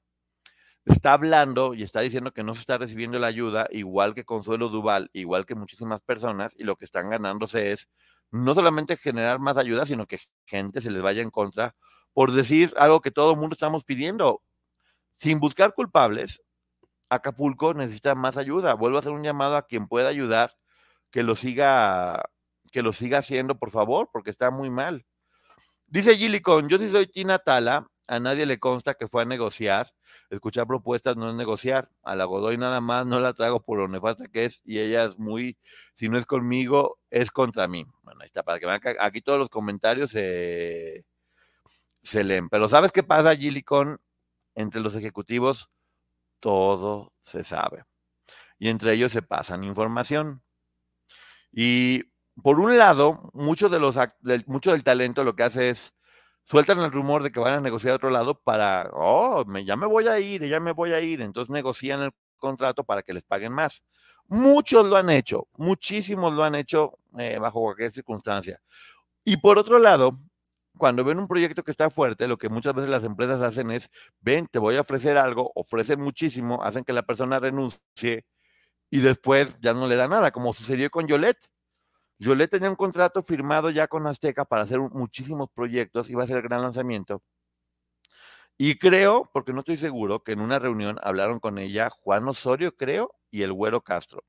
[0.84, 4.68] está hablando y está diciendo que no se está recibiendo la ayuda, igual que Consuelo
[4.68, 7.88] Duval, igual que muchísimas personas, y lo que están ganándose es
[8.30, 11.74] no solamente generar más ayuda, sino que gente se les vaya en contra
[12.12, 14.42] por decir algo que todo el mundo estamos pidiendo.
[15.18, 16.42] Sin buscar culpables,
[17.08, 18.74] Acapulco necesita más ayuda.
[18.74, 20.54] Vuelvo a hacer un llamado a quien pueda ayudar,
[21.10, 22.22] que lo siga,
[22.70, 25.04] que lo siga haciendo, por favor, porque está muy mal.
[25.86, 29.92] Dice Gilicon, yo sí soy Tina Tala, a nadie le consta que fue a negociar.
[30.30, 31.90] Escuchar propuestas no es negociar.
[32.02, 35.04] A la Godoy nada más no la trago por lo nefasta que es y ella
[35.04, 35.58] es muy,
[35.94, 37.84] si no es conmigo, es contra mí.
[38.02, 40.12] Bueno, ahí está, para que vean aquí todos los comentarios
[42.02, 42.48] se leen.
[42.48, 44.00] Pero ¿sabes qué pasa, Gilicon?
[44.54, 45.70] Entre los ejecutivos,
[46.40, 47.84] todo se sabe.
[48.58, 50.42] Y entre ellos se pasan información.
[51.52, 52.04] Y
[52.42, 55.94] por un lado, mucho, de los, del, mucho del talento lo que hace es
[56.44, 59.76] sueltan el rumor de que van a negociar a otro lado para, oh, me, ya
[59.76, 61.20] me voy a ir, ya me voy a ir.
[61.20, 63.82] Entonces negocian el contrato para que les paguen más.
[64.28, 68.60] Muchos lo han hecho, muchísimos lo han hecho eh, bajo cualquier circunstancia.
[69.24, 70.18] Y por otro lado,
[70.78, 73.90] cuando ven un proyecto que está fuerte, lo que muchas veces las empresas hacen es,
[74.20, 78.24] ven, te voy a ofrecer algo, ofrecen muchísimo, hacen que la persona renuncie
[78.90, 81.48] y después ya no le da nada, como sucedió con Yolette.
[82.18, 86.36] Yolette tenía un contrato firmado ya con Azteca para hacer muchísimos proyectos, iba a ser
[86.38, 87.22] el gran lanzamiento.
[88.58, 92.76] Y creo, porque no estoy seguro, que en una reunión hablaron con ella Juan Osorio,
[92.76, 94.22] creo, y el Güero Castro.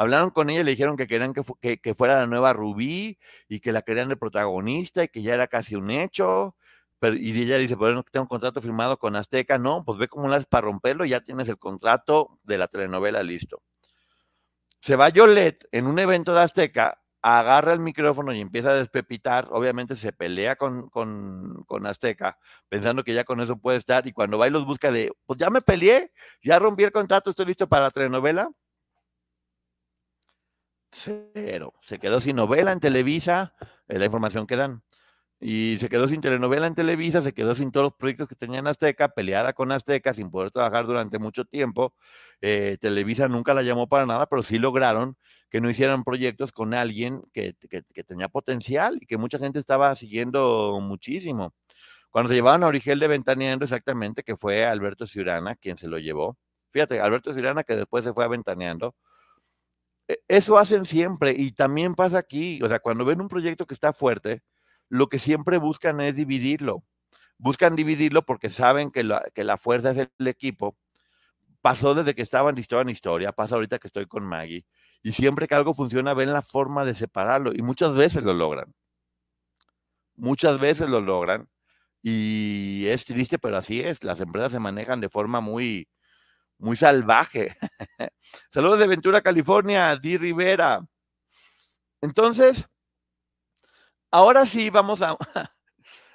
[0.00, 3.60] Hablaron con ella y le dijeron que querían que, que, fuera la nueva Rubí y
[3.60, 6.56] que la querían de protagonista y que ya era casi un hecho.
[6.98, 9.58] Pero, y ella dice, pero no tengo un contrato firmado con Azteca.
[9.58, 13.22] No, pues ve cómo la para romperlo y ya tienes el contrato de la telenovela
[13.22, 13.62] listo.
[14.80, 19.48] Se va Yolette en un evento de Azteca, agarra el micrófono y empieza a despepitar.
[19.50, 22.38] Obviamente se pelea con, con, con, Azteca,
[22.70, 24.06] pensando que ya con eso puede estar.
[24.06, 26.10] Y cuando va y los busca de, pues ya me peleé,
[26.42, 28.50] ya rompí el contrato, estoy listo para la telenovela.
[30.92, 31.74] Cero.
[31.80, 33.54] Se quedó sin novela en Televisa,
[33.88, 34.82] es la información que dan.
[35.42, 38.58] Y se quedó sin telenovela en Televisa, se quedó sin todos los proyectos que tenía
[38.58, 41.94] en Azteca, peleada con Azteca sin poder trabajar durante mucho tiempo.
[42.42, 45.16] Eh, Televisa nunca la llamó para nada, pero sí lograron
[45.48, 49.94] que no hicieran proyectos con alguien que, que, tenía potencial y que mucha gente estaba
[49.96, 51.54] siguiendo muchísimo.
[52.10, 55.98] Cuando se llevaban a Origel de Ventaneando, exactamente, que fue Alberto Ciurana quien se lo
[55.98, 56.36] llevó.
[56.70, 58.94] Fíjate, Alberto Ciurana que después se fue a Ventaneando,
[60.28, 63.92] eso hacen siempre y también pasa aquí, o sea, cuando ven un proyecto que está
[63.92, 64.42] fuerte,
[64.88, 66.84] lo que siempre buscan es dividirlo.
[67.38, 70.76] Buscan dividirlo porque saben que la, que la fuerza es el equipo.
[71.62, 74.66] Pasó desde que estaban de historia en historia, pasa ahorita que estoy con Maggie.
[75.02, 78.74] Y siempre que algo funciona, ven la forma de separarlo y muchas veces lo logran.
[80.16, 81.48] Muchas veces lo logran.
[82.02, 84.04] Y es triste, pero así es.
[84.04, 85.88] Las empresas se manejan de forma muy,
[86.60, 87.56] muy salvaje.
[88.50, 90.86] Saludos de Ventura, California, Di Rivera.
[92.02, 92.66] Entonces,
[94.10, 95.16] ahora sí vamos a,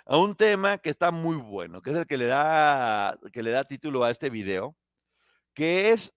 [0.05, 3.51] a, un tema que está muy bueno, que es el que le da, que le
[3.51, 4.75] da título a este video,
[5.53, 6.13] que es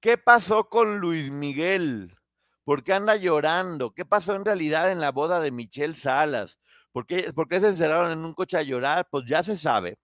[0.00, 2.16] ¿qué pasó con Luis Miguel?
[2.64, 3.92] ¿Por qué anda llorando?
[3.92, 6.58] ¿Qué pasó en realidad en la boda de Michelle Salas?
[6.92, 9.08] ¿Por ¿Por qué se encerraron en un coche a llorar?
[9.10, 9.98] Pues ya se sabe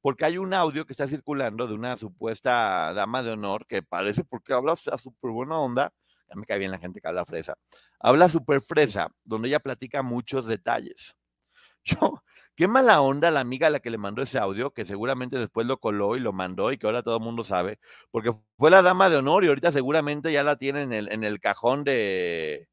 [0.00, 4.24] porque hay un audio que está circulando de una supuesta dama de honor que parece
[4.24, 5.92] porque habla súper buena onda,
[6.28, 7.56] ya me cae bien la gente que habla fresa,
[8.00, 11.16] habla súper fresa, donde ella platica muchos detalles.
[11.84, 12.22] Yo,
[12.54, 15.66] qué mala onda la amiga a la que le mandó ese audio, que seguramente después
[15.66, 17.78] lo coló y lo mandó y que ahora todo el mundo sabe,
[18.10, 21.24] porque fue la dama de honor y ahorita seguramente ya la tiene en el, en
[21.24, 22.67] el cajón de,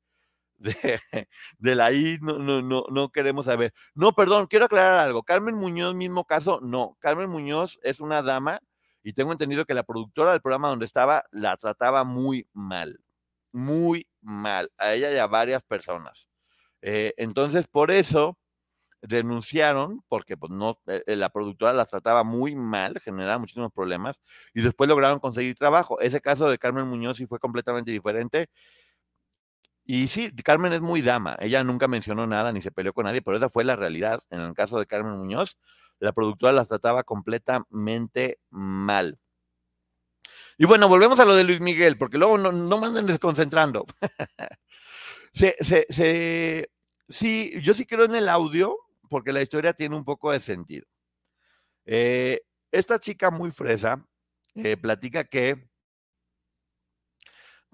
[0.57, 3.73] de, la I no, no, no, no queremos saber.
[3.93, 5.23] No, perdón, quiero aclarar algo.
[5.23, 6.97] Carmen Muñoz, mismo caso, no.
[6.99, 8.59] Carmen Muñoz es una dama
[9.03, 12.99] y tengo entendido que la productora del programa donde estaba la trataba muy mal,
[13.51, 16.27] muy mal, a ella y a varias personas.
[16.81, 18.37] Eh, entonces, por eso
[19.01, 24.19] denunciaron, porque pues, no, eh, la productora las trataba muy mal, generaba muchísimos problemas,
[24.53, 25.99] y después lograron conseguir trabajo.
[25.99, 28.49] Ese caso de Carmen Muñoz sí fue completamente diferente.
[29.85, 31.37] Y sí, Carmen es muy dama.
[31.39, 34.21] Ella nunca mencionó nada ni se peleó con nadie, pero esa fue la realidad.
[34.31, 35.57] En el caso de Carmen Muñoz,
[35.99, 39.19] la productora las trataba completamente mal.
[40.57, 43.85] Y bueno, volvemos a lo de Luis Miguel, porque luego no, no me anden desconcentrando.
[45.33, 45.55] se,
[47.07, 48.77] sí, yo sí creo en el audio,
[49.09, 50.87] porque la historia tiene un poco de sentido.
[51.85, 54.03] Eh, esta chica muy fresa
[54.55, 55.69] eh, platica que,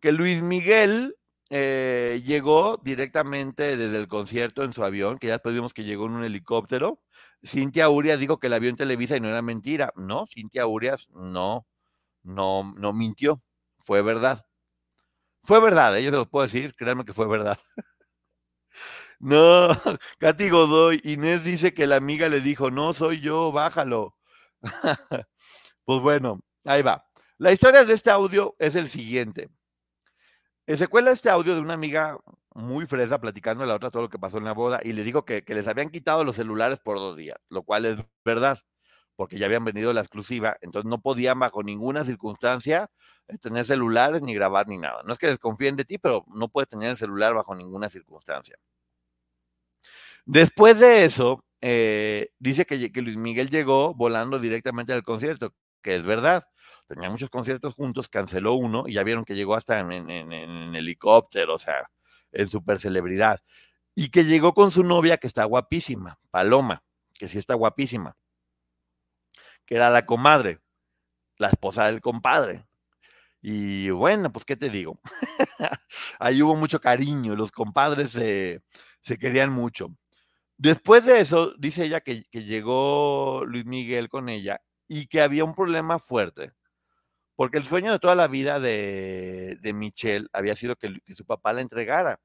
[0.02, 1.15] que Luis Miguel
[1.54, 6.14] eh, llegó directamente desde el concierto en su avión, que ya después que llegó en
[6.14, 7.02] un helicóptero.
[7.46, 9.92] Cintia Urias dijo que la vio en Televisa y no era mentira.
[9.98, 11.68] No, Cintia Urias no,
[12.24, 13.42] no, no mintió.
[13.80, 14.46] Fue verdad.
[15.44, 16.12] Fue verdad, ellos ¿eh?
[16.12, 17.60] se los puedo decir, créanme que fue verdad.
[19.20, 19.70] no,
[20.20, 24.16] Katy Godoy, Inés dice que la amiga le dijo, no soy yo, bájalo.
[25.86, 27.06] pues bueno, ahí va.
[27.38, 29.50] La historia de este audio es el siguiente.
[30.72, 32.18] Eh, se cuela este audio de una amiga
[32.56, 35.04] muy fresa, platicando a la otra todo lo que pasó en la boda, y le
[35.26, 38.58] que, que les habían quitado los celulares por dos días, lo cual es verdad,
[39.18, 42.90] porque ya habían venido la exclusiva, entonces no podían bajo ninguna circunstancia
[43.28, 45.04] eh, tener celulares ni grabar ni nada.
[45.04, 48.56] No es que desconfíen de ti, pero no puedes tener el celular bajo ninguna circunstancia.
[50.26, 55.96] Después de eso, eh, dice que, que Luis Miguel llegó volando directamente al concierto, que
[55.96, 56.48] es verdad.
[56.88, 60.76] Tenía muchos conciertos juntos, canceló uno y ya vieron que llegó hasta en, en, en
[60.76, 61.89] helicóptero, o sea,
[62.32, 63.39] en super celebridad.
[63.96, 68.15] Y que llegó con su novia, que está guapísima, Paloma, que sí está guapísima,
[69.65, 70.60] que era la comadre,
[71.38, 72.65] la esposa del compadre.
[73.41, 75.00] Y bueno, pues, ¿qué te digo?
[76.20, 78.62] Ahí hubo mucho cariño, los compadres se,
[79.02, 79.89] se querían mucho.
[80.58, 84.62] Después de eso, dice ella que, que, llegó Luis Miguel con ella
[84.93, 86.51] y que había un problema fuerte,
[87.38, 91.54] porque el sueño de toda la vida de, de Michelle había sido que, su papá
[91.54, 92.19] la entregara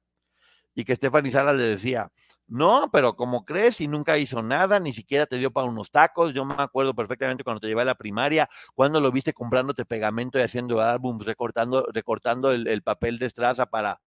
[0.74, 2.10] y que Stephanie Sala le decía,
[2.48, 6.34] no, pero como crees y nunca hizo nada, ni siquiera te dio para unos tacos.
[6.34, 10.36] Yo me acuerdo perfectamente cuando te llevé a la primaria, cuando lo viste comprándote pegamento
[10.38, 14.00] y haciendo álbums, recortando, recortando el, el papel de estraza para,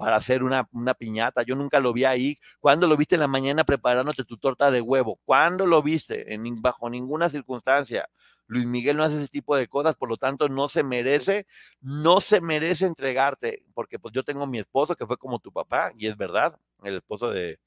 [0.00, 1.42] para hacer una, una, piñata.
[1.42, 2.38] Yo nunca lo vi ahí.
[2.58, 5.20] ¿Cuándo lo viste en la mañana preparándote tu torta de huevo?
[5.26, 6.32] ¿Cuándo lo viste?
[6.32, 8.08] En, bajo ninguna circunstancia.
[8.46, 11.46] Luis Miguel no hace ese tipo de cosas, por lo tanto no se merece,
[11.82, 15.92] no se merece entregarte, porque pues yo tengo mi esposo que fue como tu papá,
[15.96, 17.60] y es verdad, el esposo de,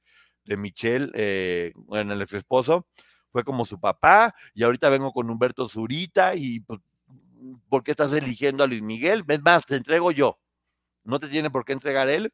[0.43, 2.85] de Michelle, eh, bueno, el ex esposo,
[3.31, 6.81] fue como su papá, y ahorita vengo con Humberto Zurita, y pues,
[7.69, 9.23] ¿por qué estás eligiendo a Luis Miguel?
[9.27, 10.37] Es más, te entrego yo,
[11.03, 12.33] no te tiene por qué entregar él,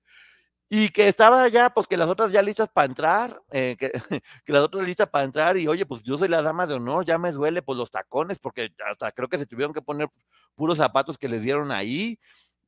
[0.70, 3.92] y que estaba ya, pues que las otras ya listas para entrar, eh, que,
[4.46, 7.06] que, las otras listas para entrar, y oye, pues yo soy la dama de honor,
[7.06, 10.10] ya me duele pues los tacones, porque hasta creo que se tuvieron que poner
[10.56, 12.20] puros zapatos que les dieron ahí,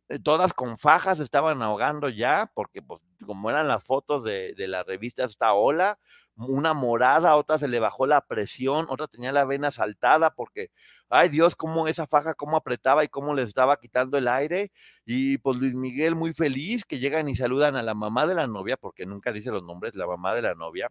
[0.10, 4.68] eh, todas con fajas estaban ahogando ya, porque pues como eran las fotos de, de
[4.68, 6.00] la revista esta ola,
[6.38, 10.72] una morada, otra se le bajó la presión, otra tenía la vena saltada porque,
[11.10, 14.72] ay Dios, cómo esa faja, cómo apretaba y cómo les estaba quitando el aire.
[15.06, 18.48] Y pues Luis Miguel muy feliz que llegan y saludan a la mamá de la
[18.48, 20.90] novia, porque nunca dice los nombres, la mamá de la novia.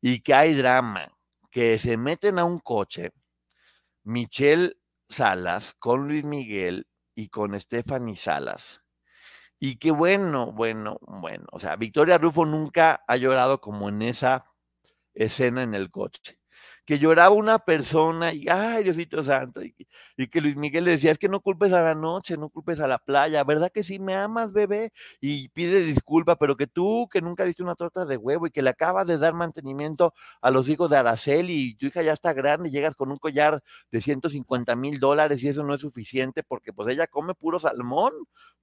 [0.00, 1.08] Y que hay drama,
[1.50, 3.12] que se meten a un coche,
[4.04, 4.76] Michelle
[5.08, 8.85] Salas con Luis Miguel y con Stephanie Salas
[9.60, 11.46] y qué bueno, bueno, bueno.
[11.52, 14.44] O sea, Victoria Rufo nunca ha llorado como en esa
[15.14, 16.38] escena en el coche
[16.86, 19.74] que lloraba una persona y, ay, Diosito Santo, y,
[20.28, 22.86] que Luis Miguel le decía, es que no culpes a la noche, no culpes a
[22.86, 24.92] la playa, ¿verdad que sí me amas, bebé?
[25.20, 28.62] Y pide disculpa, pero que tú, que nunca diste una torta de huevo y que
[28.62, 32.32] le acabas de dar mantenimiento a los hijos de Araceli y tu hija ya está
[32.32, 36.72] grande llegas con un collar de 150 mil dólares y eso no es suficiente porque
[36.72, 38.12] pues ella come puro salmón,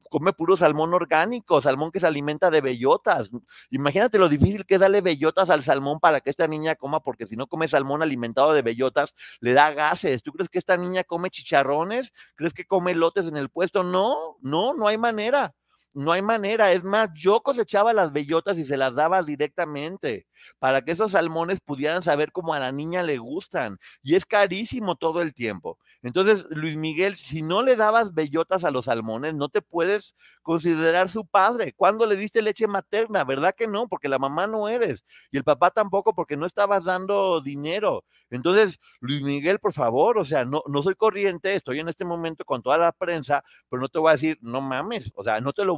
[0.09, 3.31] come puro salmón orgánico, salmón que se alimenta de bellotas.
[3.71, 7.25] Imagínate lo difícil que es darle bellotas al salmón para que esta niña coma, porque
[7.25, 10.23] si no come salmón alimentado de bellotas, le da gases.
[10.23, 12.11] ¿Tú crees que esta niña come chicharrones?
[12.35, 13.83] ¿Crees que come lotes en el puesto?
[13.83, 15.53] No, no, no hay manera.
[15.93, 16.71] No hay manera.
[16.71, 20.27] Es más, yo cosechaba las bellotas y se las daba directamente
[20.59, 23.77] para que esos salmones pudieran saber cómo a la niña le gustan.
[24.01, 25.77] Y es carísimo todo el tiempo.
[26.01, 31.09] Entonces, Luis Miguel, si no le dabas bellotas a los salmones, no te puedes considerar
[31.09, 31.73] su padre.
[31.73, 33.23] ¿Cuándo le diste leche materna?
[33.23, 33.87] ¿Verdad que no?
[33.87, 35.05] Porque la mamá no eres.
[35.31, 38.03] Y el papá tampoco, porque no estabas dando dinero.
[38.29, 42.43] Entonces, Luis Miguel, por favor, o sea, no, no soy corriente, estoy en este momento
[42.45, 45.53] con toda la prensa, pero no te voy a decir, no mames, o sea, no
[45.53, 45.77] te lo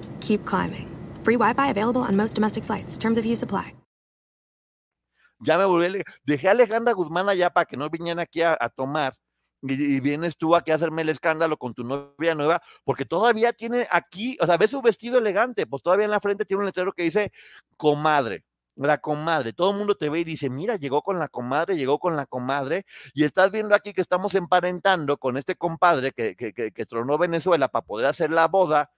[0.21, 0.87] Keep climbing.
[1.23, 2.97] Free Wi Fi available on most domestic flights.
[2.97, 3.75] Terms of use apply.
[5.43, 8.69] Ya me volví, dejé a Alejandra Guzmán allá para que no vinieran aquí a, a
[8.69, 9.15] tomar.
[9.63, 13.51] Y, y, vienes tú aquí a hacerme el escándalo con tu novia nueva, porque todavía
[13.51, 16.65] tiene aquí, o sea, ves su vestido elegante, pues todavía en la frente tiene un
[16.67, 17.31] letrero que dice
[17.77, 18.43] comadre
[18.75, 19.53] la comadre.
[19.53, 22.25] Todo el mundo te ve y dice, mira, llegó con la comadre, llegó con la
[22.25, 26.85] comadre, y estás viendo aquí que estamos emparentando con este compadre que, que, que, que
[26.85, 28.91] tronó Venezuela para poder hacer la boda,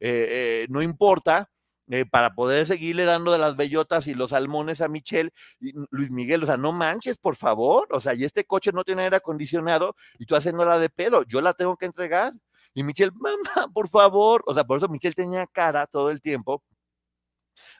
[0.00, 1.50] eh, eh, no importa,
[1.90, 5.30] eh, para poder seguirle dando de las bellotas y los salmones a Michelle
[5.60, 8.84] y Luis Miguel, o sea, no manches, por favor, o sea, y este coche no
[8.84, 12.34] tiene aire acondicionado y tú haciéndola de pedo, yo la tengo que entregar.
[12.74, 16.62] Y Michelle, mamá, por favor, o sea, por eso Michelle tenía cara todo el tiempo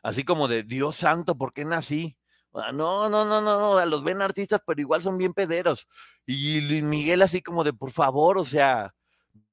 [0.03, 2.17] así como de Dios santo, ¿por qué nací?
[2.53, 5.87] No, no, no, no, no, los ven artistas, pero igual son bien pederos.
[6.27, 8.95] Y Luis Miguel así como de, por favor, o sea,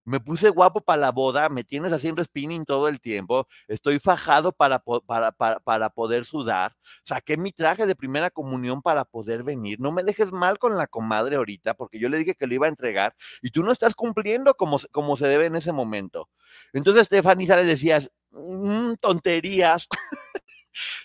[0.05, 4.51] me puse guapo para la boda, me tienes haciendo spinning todo el tiempo, estoy fajado
[4.51, 9.79] para, para, para, para, poder sudar, saqué mi traje de primera comunión para poder venir,
[9.79, 12.67] no me dejes mal con la comadre ahorita, porque yo le dije que lo iba
[12.67, 16.29] a entregar y tú no estás cumpliendo como, como se debe en ese momento.
[16.73, 19.87] Entonces Stephanie le decías, mm, tonterías.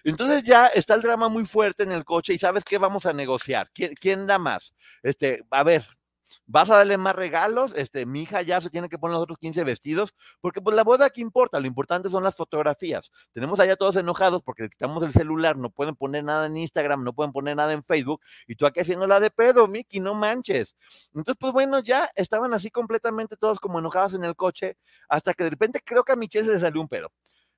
[0.05, 3.12] Entonces ya está el drama muy fuerte en el coche y sabes qué vamos a
[3.12, 3.70] negociar.
[3.72, 4.74] ¿Quién, quién da más?
[5.03, 5.86] Este, a ver,
[6.47, 9.39] vas a darle más regalos, este, mi hija ya se tiene que poner los otros
[9.39, 13.11] 15 vestidos, porque pues la boda ¿qué importa, lo importante son las fotografías.
[13.33, 17.12] Tenemos allá todos enojados porque quitamos el celular, no pueden poner nada en Instagram, no
[17.12, 20.76] pueden poner nada en Facebook, y tú aquí haciendo la de pedo, Miki, no manches.
[21.14, 24.76] Entonces, pues bueno, ya estaban así completamente todos como enojados en el coche,
[25.09, 27.11] hasta que de repente creo que a Michelle se le salió un pedo.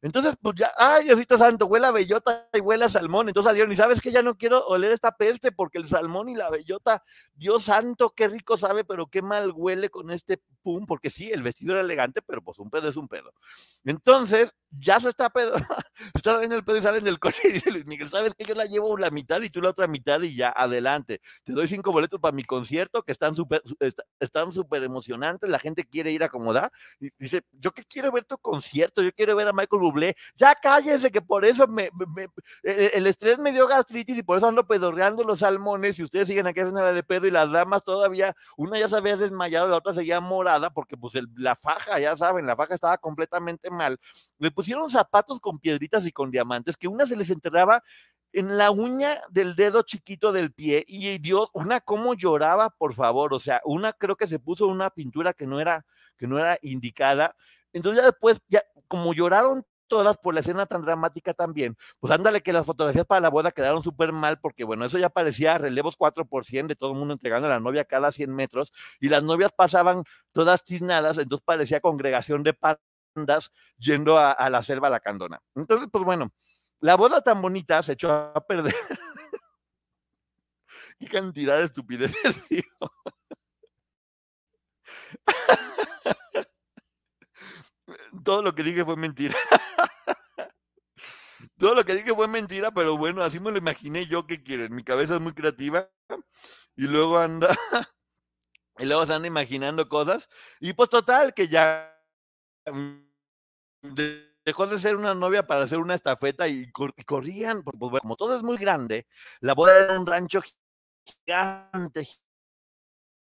[0.02, 3.28] Entonces, pues ya, ay, Diosito Santo, huele a bellota y huele a salmón.
[3.28, 6.34] Entonces salieron, y sabes que ya no quiero oler esta peste porque el salmón y
[6.34, 11.08] la bellota, Dios santo, qué rico sabe, pero qué mal huele con este pum, porque
[11.08, 13.32] sí, el vestido era elegante, pero pues un pedo es un pedo.
[13.84, 15.54] Entonces, ya se está pedo,
[16.14, 18.54] está en el pedo y salen del coche y dice Luis Miguel, sabes que yo
[18.54, 21.20] la llevo la mitad y tú la otra mitad y ya, adelante.
[21.44, 23.62] Te doy cinco boletos para mi concierto que están súper
[24.18, 26.72] están súper emocionantes, la gente quiere ir a acomodar.
[26.98, 29.82] Y dice, yo que quiero ver tu concierto, yo quiero ver a Michael
[30.34, 31.90] ya cállese que por eso me,
[32.62, 36.28] e, el estrés me dio gastritis y por eso ando pedorreando los salmones y ustedes
[36.28, 39.68] siguen aquí haciendo la de pedo y las damas todavía, una ya se había desmayado,
[39.68, 43.98] la otra seguía morada porque pues la faja, ya saben, la faja estaba completamente mal.
[44.38, 47.82] Le pusieron zapatos con piedritas y con diamantes que una se les enterraba
[48.32, 53.34] en la uña del dedo chiquito del pie y Dios, una como lloraba, por favor,
[53.34, 55.84] o sea, una creo que se puso una pintura que no era
[56.16, 57.36] que no era indicada.
[57.72, 62.40] Entonces ya después ya como lloraron todas por la escena tan dramática también, pues ándale
[62.40, 65.96] que las fotografías para la boda quedaron súper mal porque, bueno, eso ya parecía relevos
[65.98, 66.26] 4
[66.66, 70.04] de todo el mundo entregando a la novia cada 100 metros y las novias pasaban
[70.32, 75.42] todas tiznadas, entonces parecía congregación de pandas yendo a, la selva la candona.
[75.54, 76.32] Entonces, pues bueno,
[76.80, 78.74] la boda tan bonita se echó a perder.
[80.98, 82.62] Qué cantidad de estupideces, tío.
[88.24, 89.36] Todo lo que dije fue mentira.
[91.58, 94.74] todo lo que dije fue mentira, pero bueno, así me lo imaginé yo que quieren.
[94.74, 95.90] Mi cabeza es muy creativa
[96.76, 97.48] y luego anda,
[98.78, 100.28] y luego se anda imaginando cosas.
[100.60, 101.88] Y pues total, que ya
[104.44, 108.42] dejó de ser una novia para hacer una estafeta y, corrían, pues, como todo es
[108.42, 109.06] muy grande,
[109.40, 110.40] la boda era un rancho
[111.04, 112.06] gigante,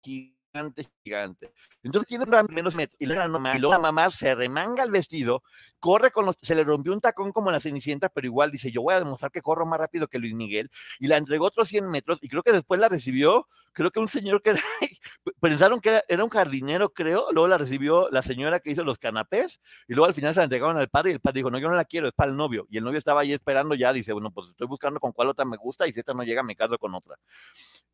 [0.04, 1.54] gigante gigante, gigante.
[1.84, 5.43] Entonces tiene menos metros y la mamá, y luego la mamá se remanga el vestido,
[5.80, 8.82] corre con los, se le rompió un tacón como la cenicienta, pero igual dice, yo
[8.82, 11.89] voy a demostrar que corro más rápido que Luis Miguel, y la entregó otros 100
[11.89, 14.55] metros, y creo que después la recibió, creo que un señor que
[15.41, 19.59] pensaron que era, un jardinero, creo, luego la recibió la señora que hizo los canapés,
[19.88, 21.69] y luego al final se la entregaron al padre, y el padre dijo, no, yo
[21.69, 24.13] no la quiero, es para el novio, y el novio estaba ahí esperando ya, dice,
[24.13, 26.55] bueno, pues estoy buscando con cuál otra me gusta, y si esta no llega, me
[26.55, 27.17] caso con otra.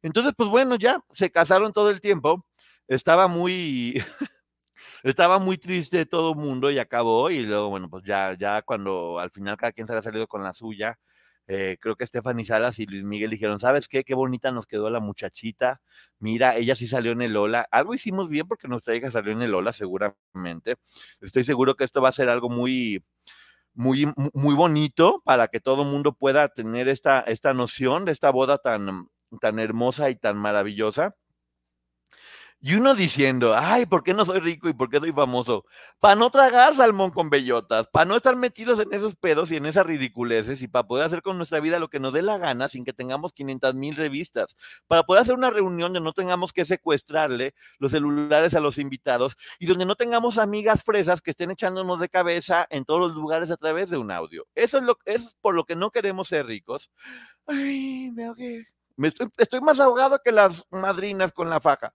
[0.02, 2.46] Entonces, pues bueno, ya se casaron todo el tiempo,
[2.88, 3.96] estaba muy,
[5.04, 9.20] estaba muy triste todo el mundo y acabó y luego, bueno, pues ya, ya cuando
[9.20, 10.98] al final cada quien se había salido con la suya,
[11.48, 14.04] eh, creo que Stephanie Salas y Luis Miguel dijeron, ¿sabes qué?
[14.04, 15.82] Qué bonita nos quedó la muchachita.
[16.20, 17.68] Mira, ella sí salió en el Lola.
[17.72, 20.76] Algo hicimos bien porque nuestra hija salió en el Lola, seguramente.
[21.22, 23.02] Estoy seguro que esto va a ser algo muy,
[23.74, 28.30] muy, muy bonito para que todo el mundo pueda tener esta, esta noción de esta
[28.30, 29.08] boda tan,
[29.40, 31.16] tan hermosa y tan maravillosa.
[32.60, 35.64] Y uno diciendo, ay, ¿por qué no soy rico y por qué soy famoso?
[36.00, 39.68] Para no tragar salmón con bellotas, para no estar metidos en esos pedos y en
[39.68, 42.68] esas ridiculeces y para poder hacer con nuestra vida lo que nos dé la gana
[42.68, 44.56] sin que tengamos 500 mil revistas,
[44.88, 49.36] para poder hacer una reunión donde no tengamos que secuestrarle los celulares a los invitados
[49.60, 53.52] y donde no tengamos amigas fresas que estén echándonos de cabeza en todos los lugares
[53.52, 54.48] a través de un audio.
[54.56, 56.90] Eso es, lo, eso es por lo que no queremos ser ricos.
[57.46, 58.36] Ay, veo
[58.96, 61.94] me estoy, estoy más ahogado que las madrinas con la faja.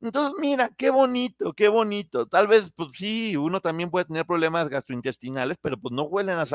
[0.00, 2.26] Entonces, mira, qué bonito, qué bonito.
[2.26, 6.46] Tal vez, pues sí, uno también puede tener problemas gastrointestinales, pero pues no huelen a,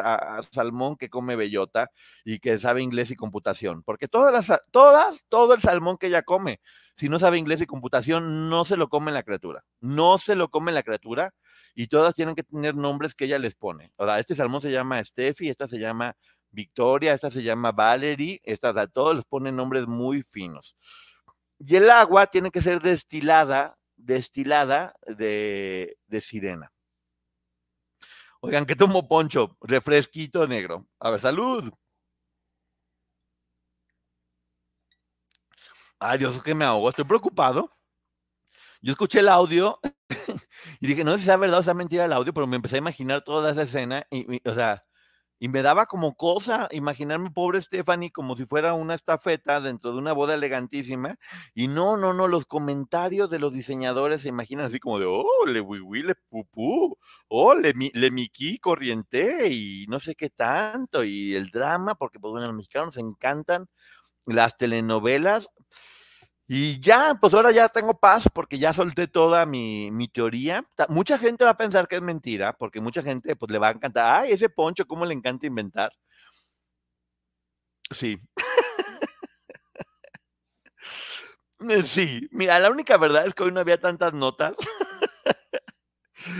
[0.51, 1.89] salmón que come bellota
[2.23, 6.23] y que sabe inglés y computación, porque todas las, todas, todo el salmón que ella
[6.23, 6.61] come,
[6.95, 10.49] si no sabe inglés y computación, no se lo come la criatura, no se lo
[10.49, 11.33] come la criatura
[11.75, 13.91] y todas tienen que tener nombres que ella les pone.
[13.97, 16.15] O sea, este salmón se llama Steffi, esta se llama
[16.51, 20.75] Victoria, esta se llama Valerie, estas a todos les ponen nombres muy finos.
[21.65, 26.71] Y el agua tiene que ser destilada, destilada de, sirena.
[28.41, 29.55] Oigan, ¿qué tomo Poncho?
[29.61, 30.85] Refresquito negro.
[30.99, 31.71] A ver, salud.
[35.99, 36.89] Ay, Dios, que me ahogo.
[36.89, 37.71] Estoy preocupado.
[38.81, 39.79] Yo escuché el audio
[40.81, 42.75] y dije, no sé si es verdad o sea mentira el audio, pero me empecé
[42.75, 44.83] a imaginar toda esa escena y, y, o sea,
[45.43, 49.97] y me daba como cosa imaginarme pobre Stephanie como si fuera una estafeta dentro de
[49.97, 51.17] una boda elegantísima.
[51.53, 55.45] Y no, no, no, los comentarios de los diseñadores se imaginan así como de, oh,
[55.45, 61.03] le wiwi, le pupú, oh, le, le miqui corriente y no sé qué tanto.
[61.03, 63.67] Y el drama, porque pues bueno, los mexicanos nos encantan
[64.25, 65.49] las telenovelas.
[66.55, 70.63] Y ya, pues ahora ya tengo paz porque ya solté toda mi, mi teoría.
[70.87, 73.71] Mucha gente va a pensar que es mentira, porque mucha gente pues le va a
[73.71, 75.91] encantar, ay, ese Poncho, ¿cómo le encanta inventar?
[77.89, 78.19] Sí,
[81.83, 82.27] sí.
[82.31, 84.53] Mira, la única verdad es que hoy no había tantas notas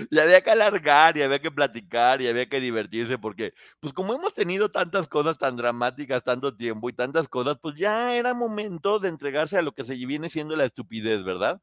[0.09, 4.13] y había que alargar y había que platicar y había que divertirse porque, pues como
[4.13, 8.99] hemos tenido tantas cosas tan dramáticas tanto tiempo y tantas cosas, pues ya era momento
[8.99, 11.61] de entregarse a lo que se viene siendo la estupidez, ¿verdad?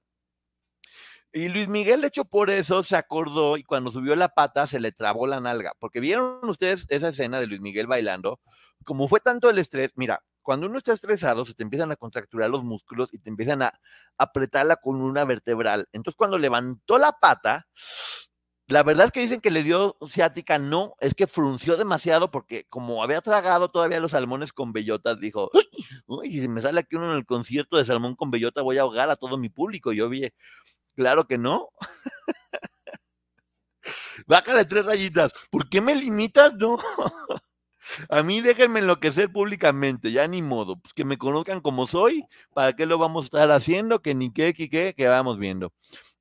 [1.33, 4.81] Y Luis Miguel, de hecho, por eso se acordó y cuando subió la pata se
[4.81, 8.41] le trabó la nalga, porque vieron ustedes esa escena de Luis Miguel bailando,
[8.85, 12.51] como fue tanto el estrés, mira, cuando uno está estresado se te empiezan a contracturar
[12.51, 13.73] los músculos y te empiezan a
[14.19, 15.89] apretar la columna vertebral.
[15.93, 17.67] Entonces, cuando levantó la pata,
[18.71, 22.67] la verdad es que dicen que le dio ciática, no, es que frunció demasiado porque
[22.69, 25.51] como había tragado todavía los salmones con bellotas, dijo,
[26.07, 28.83] uy, si me sale aquí uno en el concierto de salmón con bellota voy a
[28.83, 29.93] ahogar a todo mi público.
[29.93, 30.29] Yo vi,
[30.95, 31.71] claro que no.
[34.27, 35.33] Bájale tres rayitas.
[35.51, 36.53] ¿Por qué me limitas?
[36.61, 36.79] No.
[38.09, 40.77] A mí déjenme enloquecer públicamente, ya ni modo.
[40.79, 42.25] Pues que me conozcan como soy,
[42.55, 44.01] ¿para qué lo vamos a estar haciendo?
[44.03, 45.73] Que ni qué, que qué, que vamos viendo.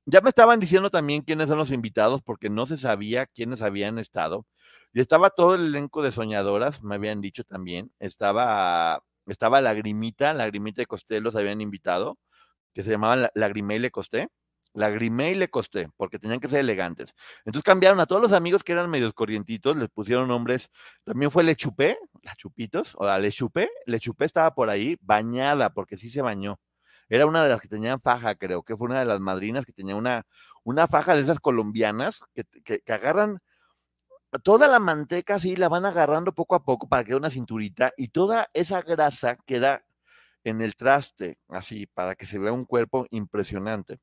[0.06, 3.98] Ya me estaban diciendo también quiénes son los invitados, porque no se sabía quiénes habían
[3.98, 4.46] estado.
[4.92, 7.92] Y estaba todo el elenco de soñadoras, me habían dicho también.
[8.00, 12.18] Estaba, estaba Lagrimita, Lagrimita y Costé los habían invitado,
[12.74, 14.28] que se llamaban La- Lagrimé y Le Costé.
[14.72, 17.14] Lagrimé y Le Costé, porque tenían que ser elegantes.
[17.44, 20.70] Entonces cambiaron a todos los amigos que eran medios corrientitos, les pusieron nombres.
[21.04, 23.70] También fue Le Chupé, la Chupitos, o la Le Chupé.
[23.86, 26.60] Le Chupé estaba por ahí bañada, porque sí se bañó.
[27.08, 29.72] Era una de las que tenían faja, creo que fue una de las madrinas que
[29.72, 30.24] tenía una,
[30.62, 33.40] una faja de esas colombianas que, que, que agarran
[34.38, 38.08] toda la manteca así, la van agarrando poco a poco para que una cinturita y
[38.08, 39.84] toda esa grasa queda
[40.44, 43.98] en el traste, así, para que se vea un cuerpo impresionante.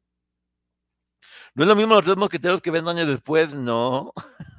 [1.55, 4.13] No es lo mismo los tres mosqueteros que ven años después, no.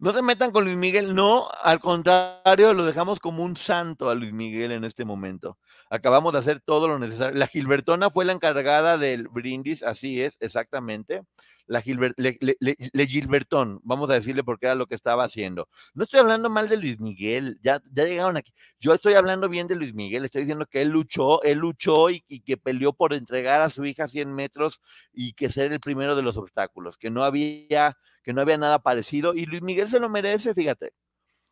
[0.00, 4.14] No se metan con Luis Miguel, no, al contrario, lo dejamos como un santo a
[4.14, 5.58] Luis Miguel en este momento.
[5.90, 7.36] Acabamos de hacer todo lo necesario.
[7.38, 11.22] La Gilbertona fue la encargada del brindis, así es, exactamente.
[11.66, 15.68] La Gilber, le, Gilbertón, vamos a decirle porque era lo que estaba haciendo.
[15.94, 18.52] No estoy hablando mal de Luis Miguel, ya, llegaron aquí.
[18.80, 22.24] Yo estoy hablando bien de Luis Miguel, estoy diciendo que él luchó, él luchó y,
[22.28, 24.80] y que peleó por entregar a su hija 100 metros
[25.12, 28.78] y que ser el primero de los obstáculos, que no había que no había nada
[28.80, 30.92] parecido y Luis Miguel se lo merece, fíjate,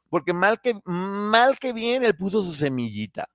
[0.09, 3.29] porque mal que, mal que bien él puso su semillita.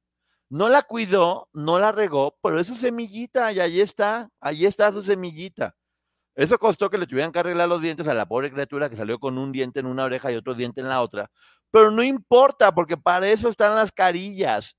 [0.50, 4.92] No la cuidó, no la regó, pero es su semillita y ahí está, ahí está
[4.92, 5.76] su semillita.
[6.38, 9.20] Eso costó que le tuvieran que arreglar los dientes a la pobre criatura que salió
[9.20, 11.30] con un diente en una oreja y otro diente en la otra.
[11.72, 14.78] Pero no importa, porque para eso están las carillas.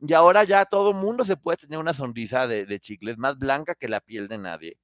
[0.00, 3.74] Y ahora ya todo mundo se puede tener una sonrisa de, de chicles más blanca
[3.74, 4.78] que la piel de nadie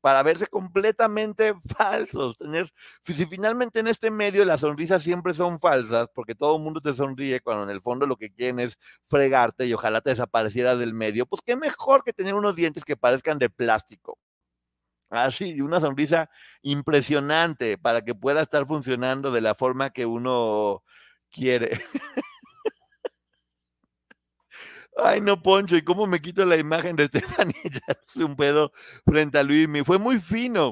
[0.00, 2.36] para verse completamente falsos.
[2.38, 2.68] Tener,
[3.02, 6.94] si finalmente en este medio las sonrisas siempre son falsas, porque todo el mundo te
[6.94, 10.94] sonríe cuando en el fondo lo que quieren es fregarte y ojalá te desaparecieras del
[10.94, 14.18] medio, pues qué mejor que tener unos dientes que parezcan de plástico.
[15.10, 16.28] Así, una sonrisa
[16.62, 20.82] impresionante para que pueda estar funcionando de la forma que uno
[21.30, 21.80] quiere.
[24.96, 27.06] Ay, no, Poncho, ¿y cómo me quito la imagen de
[27.54, 28.72] Stephanie echándose un pedo
[29.06, 29.68] frente a Luis?
[29.68, 30.70] Me fue muy fino.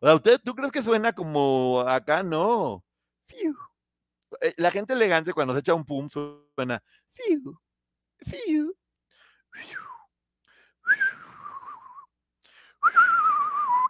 [0.00, 2.22] O sea, ¿usted, ¿tú crees que suena como acá?
[2.22, 2.84] No.
[3.26, 3.56] Fiu.
[4.42, 7.58] Eh, La gente elegante cuando se echa un pum suena fiu,
[8.18, 8.76] fiu,
[9.52, 9.83] fiu,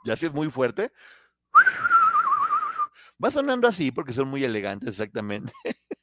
[0.05, 0.93] Ya si es muy fuerte.
[3.23, 5.53] Va sonando así porque son muy elegantes, exactamente.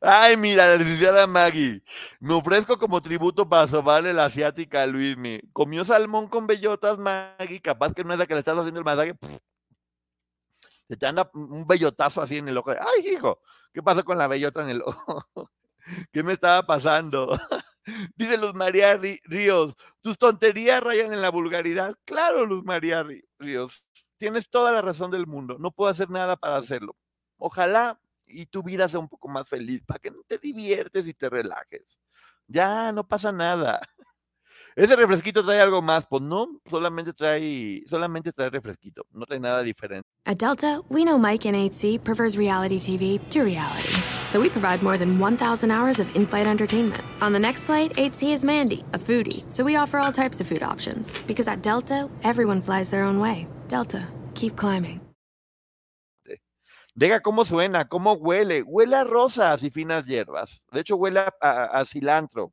[0.00, 1.82] Ay, mira, la licenciada Maggie.
[2.20, 5.40] Me ofrezco como tributo para sobarle la asiática a Luismi.
[5.52, 7.60] Comió salmón con bellotas, Maggie.
[7.60, 9.14] Capaz que no es la que le estás haciendo el masaje.
[10.88, 12.70] Se te anda un bellotazo así en el ojo.
[12.72, 13.40] Ay, hijo,
[13.72, 15.50] ¿qué pasó con la bellota en el ojo?
[16.12, 17.38] ¿Qué me estaba pasando?
[18.16, 21.96] Dice Luz María Rí- Ríos, tus tonterías rayan en la vulgaridad.
[22.04, 23.84] Claro, Luz María Rí- Ríos.
[24.16, 25.56] tienes toda la razón del mundo.
[25.58, 26.96] No puedo hacer nada para hacerlo.
[27.36, 31.28] Ojalá y tu vida sea un poco más feliz, para que te diviertes y te
[31.28, 31.98] relajes.
[32.46, 33.80] Ya, no pasa nada.
[34.76, 39.62] Ese refresquito trae algo más, pues no, solamente trae, solamente trae refresquito, no trae nada
[39.62, 40.08] diferente.
[40.26, 43.94] At Delta, we know Mike in 8C prefers reality TV to reality.
[44.24, 47.04] So we provide more than 1,000 hours of in flight entertainment.
[47.20, 49.44] On the next flight, 8C is Mandy, a foodie.
[49.52, 51.08] So we offer all types of food options.
[51.28, 53.46] Because at Delta, everyone flies their own way.
[53.68, 54.02] Delta,
[54.34, 55.00] keep climbing.
[56.96, 58.62] Diga cómo suena, cómo huele.
[58.64, 60.62] Huele a rosas y finas hierbas.
[60.72, 62.52] De hecho, huele a, a- a cilantro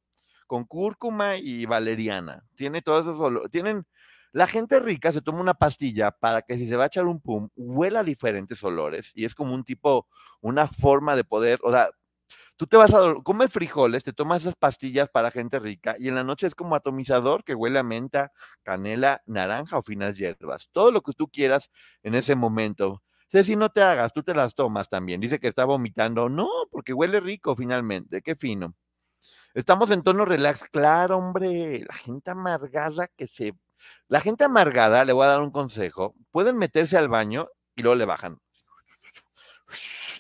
[0.52, 2.43] con cúrcuma y valeriana.
[2.56, 3.49] Tiene esos olores.
[3.52, 3.86] Tienen.
[4.34, 7.22] La gente rica se toma una pastilla para que si se va a echar un
[7.22, 10.08] pum, huela diferentes olores y es como un tipo,
[10.41, 11.89] una forma de poder, o sea,
[12.58, 16.16] tú te vas a, comes frijoles, te tomas esas pastillas para gente rica y en
[16.16, 18.34] la noche es como atomizador que huele a menta,
[18.64, 20.70] canela, naranja o finas hierbas.
[20.74, 21.72] Todo lo que tú quieras
[22.04, 23.04] en ese momento.
[23.30, 25.22] Ceci, no te hagas, tú te las tomas también.
[25.22, 26.28] Dice que está vomitando.
[26.30, 28.22] No, porque huele rico finalmente.
[28.22, 28.76] Qué fino.
[29.54, 30.64] Estamos en tono relax.
[30.70, 31.86] Claro, hombre.
[31.88, 33.54] La gente amargada que se.
[34.08, 36.16] La gente amargada, le voy a dar un consejo.
[36.32, 38.39] Pueden meterse al baño y luego le bajan.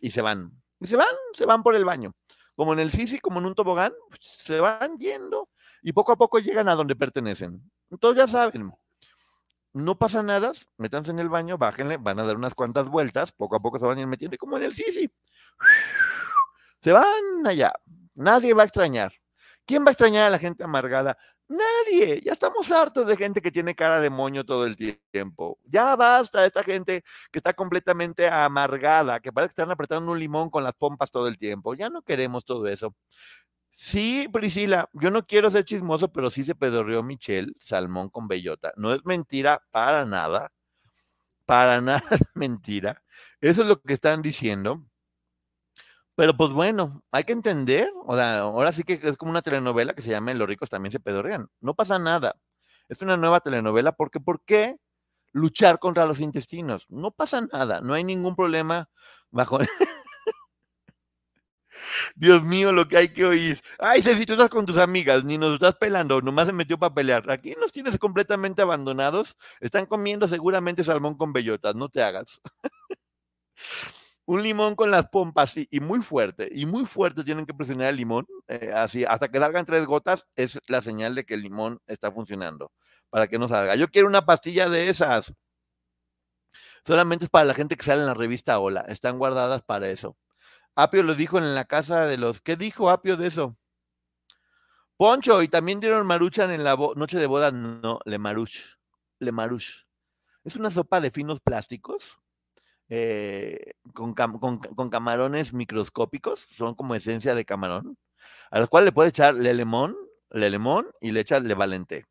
[0.01, 0.51] Y se van.
[0.79, 2.13] Y se van, se van por el baño.
[2.55, 5.49] Como en el Sisi, como en un tobogán, se van yendo
[5.81, 7.61] y poco a poco llegan a donde pertenecen.
[7.89, 8.71] Entonces ya saben,
[9.73, 13.55] no pasa nada, métanse en el baño, bájenle, van a dar unas cuantas vueltas, poco
[13.55, 15.11] a poco se van a ir metiendo, como en el Sisi.
[16.81, 17.73] Se van allá,
[18.15, 19.13] nadie va a extrañar.
[19.65, 21.17] ¿Quién va a extrañar a la gente amargada?
[21.47, 25.59] Nadie, ya estamos hartos de gente que tiene cara de moño todo el tiempo.
[25.65, 30.19] Ya basta de esta gente que está completamente amargada, que parece que están apretando un
[30.19, 31.73] limón con las pompas todo el tiempo.
[31.75, 32.95] Ya no queremos todo eso.
[33.71, 38.73] Sí, Priscila, yo no quiero ser chismoso, pero sí se pedorreó Michelle salmón con bellota.
[38.77, 40.51] No es mentira para nada.
[41.45, 43.03] Para nada es mentira.
[43.41, 44.85] Eso es lo que están diciendo.
[46.15, 47.91] Pero pues bueno, hay que entender.
[48.05, 50.91] O sea, ahora sí que es como una telenovela que se llama Los ricos también
[50.91, 51.49] se pedorrean.
[51.61, 52.35] No pasa nada.
[52.89, 54.77] Es una nueva telenovela porque ¿por qué
[55.33, 56.85] luchar contra los intestinos?
[56.89, 57.81] No pasa nada.
[57.81, 58.89] No hay ningún problema
[59.31, 59.59] bajo.
[62.15, 63.59] Dios mío, lo que hay que oír.
[63.79, 66.93] Ay, Ceci, tú estás con tus amigas, ni nos estás pelando, nomás se metió para
[66.93, 67.29] pelear.
[67.31, 69.37] Aquí nos tienes completamente abandonados.
[69.59, 72.41] Están comiendo seguramente salmón con bellotas, no te hagas.
[74.25, 77.97] Un limón con las pompas, y muy fuerte, y muy fuerte tienen que presionar el
[77.97, 81.79] limón, eh, así, hasta que salgan tres gotas, es la señal de que el limón
[81.87, 82.71] está funcionando,
[83.09, 83.75] para que no salga.
[83.75, 85.33] Yo quiero una pastilla de esas.
[86.85, 90.17] Solamente es para la gente que sale en la revista Hola, están guardadas para eso.
[90.75, 92.41] Apio lo dijo en la casa de los.
[92.41, 93.57] ¿Qué dijo Apio de eso?
[94.97, 97.51] Poncho, y también dieron maruchan en la noche de boda.
[97.51, 98.77] No, le maruch.
[99.19, 99.85] Le maruch.
[100.43, 102.19] Es una sopa de finos plásticos
[102.91, 106.45] eh, con, con- camarones microscópicos.
[106.57, 107.97] Son como esencia de camarón.
[108.51, 109.95] A los cuales le puedes echar le limón,
[110.31, 112.05] le limón y le echas le valenté.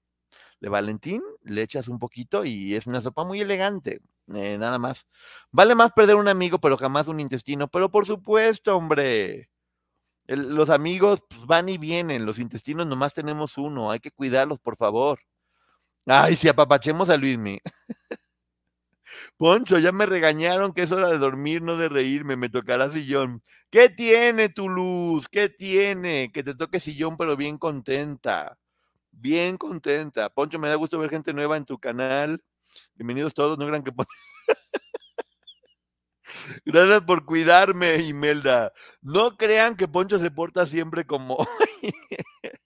[0.60, 4.00] Le valentín, le echas un poquito y es una sopa muy elegante.
[4.34, 5.06] eh, nada más.
[5.52, 7.68] Vale más perder un amigo, pero jamás un intestino.
[7.68, 9.50] Pero por supuesto, hombre.
[10.26, 14.76] Los amigos pues, van y vienen, los intestinos nomás tenemos uno, hay que cuidarlos, por
[14.76, 15.20] favor.
[16.06, 17.60] Ay, si apapachemos a Luismi.
[19.36, 23.42] Poncho, ya me regañaron que es hora de dormir, no de reírme, me tocará sillón.
[23.70, 25.28] ¿Qué tiene tu luz?
[25.28, 26.30] ¿Qué tiene?
[26.32, 28.58] Que te toque sillón, pero bien contenta.
[29.10, 30.30] Bien contenta.
[30.30, 32.42] Poncho, me da gusto ver gente nueva en tu canal.
[32.94, 33.92] Bienvenidos todos, no crean que
[36.64, 38.72] Gracias por cuidarme, Imelda.
[39.02, 41.46] No crean que Poncho se porta siempre como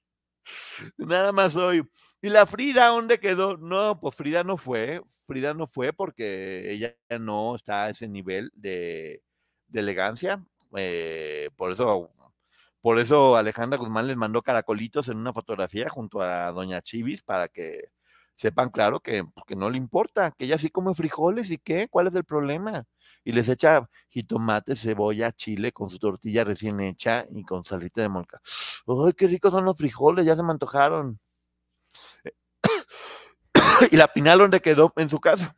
[0.99, 1.83] Nada más hoy.
[2.25, 3.59] ¿Y la Frida dónde quedó?
[3.59, 5.03] No, pues Frida no fue.
[5.27, 9.23] Frida no fue porque ella no está a ese nivel de,
[9.69, 10.43] de elegancia.
[10.77, 12.11] eh, por eso,
[12.81, 17.49] por eso Alejandra Guzmán les mandó caracolitos en una fotografía junto a Doña Chivis para
[17.49, 17.91] que
[18.35, 21.89] sepan claro que, pues, que no le importa, que ella sí come frijoles y qué,
[21.89, 22.85] ¿cuál es el problema?
[23.25, 28.09] Y les echa jitomate, cebolla, chile con su tortilla recién hecha y con salsita de
[28.09, 28.41] molca.
[28.87, 30.25] ¡Ay, qué ricos son los frijoles!
[30.27, 31.19] Ya se me antojaron.
[33.91, 34.93] y la Pinal, ¿dónde quedó?
[34.97, 35.57] En su casa.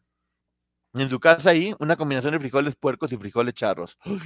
[0.94, 3.98] En su casa ahí, una combinación de frijoles puercos y frijoles charros.
[4.04, 4.18] ¡Ay,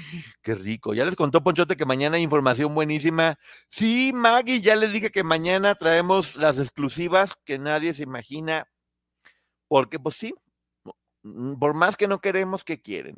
[0.43, 0.95] qué rico!
[0.95, 3.38] Ya les contó Ponchote que mañana hay información buenísima.
[3.68, 8.68] Sí, Maggie, ya les dije que mañana traemos las exclusivas que nadie se imagina.
[9.68, 10.34] Porque, pues sí,
[11.22, 13.16] mm, por más que no queremos, que quieren?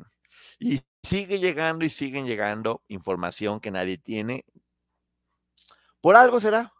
[0.59, 4.45] Y sigue llegando y siguen llegando información que nadie tiene.
[6.01, 6.73] Por algo será.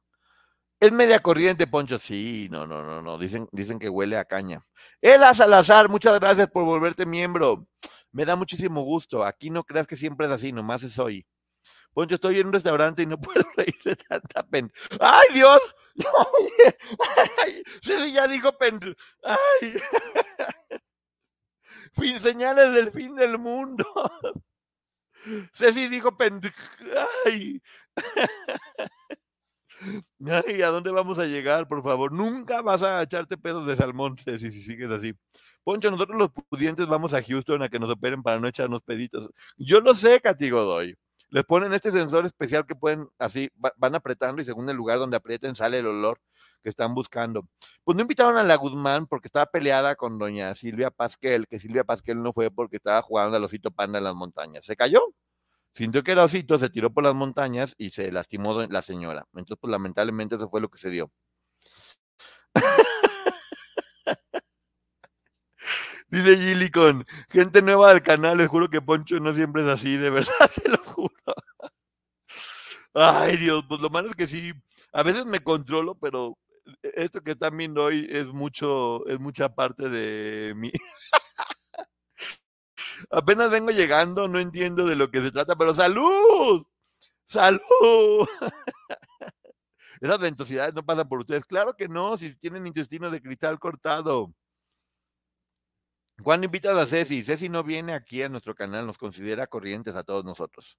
[0.84, 1.98] Es media corriente, Poncho.
[1.98, 3.18] Sí, no, no, no, no.
[3.18, 4.68] Dicen, dicen que huele a caña.
[5.00, 7.66] Ela Salazar, muchas gracias por volverte miembro.
[8.12, 9.24] Me da muchísimo gusto.
[9.24, 11.26] Aquí no creas que siempre es así, nomás es hoy.
[11.94, 14.74] Poncho, estoy en un restaurante y no puedo reír de tanta pen.
[15.00, 15.74] ¡Ay, Dios!
[17.42, 17.64] ¡Ay!
[17.82, 18.82] Sí, sí, ya dijo pen.
[19.24, 19.76] ¡Ay!
[21.94, 23.86] Fin, señales del fin del mundo.
[25.54, 26.42] Ceci dijo pen.
[27.26, 27.62] ¡Ay!
[30.48, 32.12] Ay, ¿a dónde vamos a llegar, por favor?
[32.12, 35.14] Nunca vas a echarte pedos de salmón, Ceci, si sigues así.
[35.64, 39.30] Poncho, nosotros los pudientes vamos a Houston a que nos operen para no echarnos peditos.
[39.58, 40.96] Yo lo sé, Cati Godoy.
[41.30, 45.00] Les ponen este sensor especial que pueden, así, va- van apretando y según el lugar
[45.00, 46.20] donde aprieten sale el olor
[46.62, 47.48] que están buscando.
[47.84, 51.84] Pues no invitaron a la Guzmán porque estaba peleada con doña Silvia Pasquel, que Silvia
[51.84, 54.66] Pasquel no fue porque estaba jugando al osito panda en las montañas.
[54.66, 55.02] Se cayó,
[55.74, 59.26] sintió que era osito, se tiró por las montañas y se lastimó la señora.
[59.34, 61.12] Entonces, pues lamentablemente eso fue lo que se dio.
[66.10, 70.12] Dice Gillicon, gente nueva del canal, les juro que Poncho no siempre es así, de
[70.12, 71.10] verdad, se lo juro.
[72.94, 74.54] Ay, Dios, pues lo malo es que sí,
[74.92, 76.38] a veces me controlo, pero
[76.84, 80.72] esto que están viendo hoy es mucho, es mucha parte de mí.
[83.10, 86.66] Apenas vengo llegando, no entiendo de lo que se trata, pero ¡salud!
[87.26, 88.28] ¡Salud!
[90.01, 91.45] Esas ventosidades no pasan por ustedes.
[91.45, 94.34] Claro que no, si tienen intestino de cristal cortado.
[96.22, 97.24] ¿Cuándo invitas a Ceci?
[97.24, 100.78] Ceci no viene aquí a nuestro canal, nos considera corrientes a todos nosotros.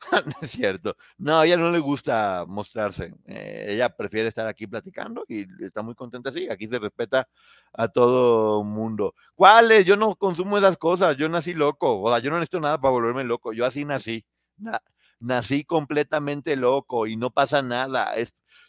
[0.26, 0.96] no es cierto.
[1.18, 3.12] No, ella no le gusta mostrarse.
[3.26, 6.48] eh, ella prefiere estar aquí platicando y está muy contenta así.
[6.50, 7.28] Aquí se respeta
[7.72, 9.14] a todo mundo.
[9.34, 9.84] ¿Cuáles?
[9.84, 11.16] Yo no consumo esas cosas.
[11.16, 12.00] Yo nací loco.
[12.02, 13.52] O sea, yo no necesito nada para volverme loco.
[13.52, 14.24] Yo así nací.
[14.56, 14.82] Na-
[15.20, 18.12] nací completamente loco y no pasa nada.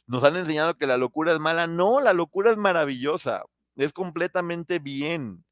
[0.07, 1.65] Nos han enseñado que la locura es mala.
[1.67, 3.43] No, la locura es maravillosa.
[3.77, 5.45] Es completamente bien.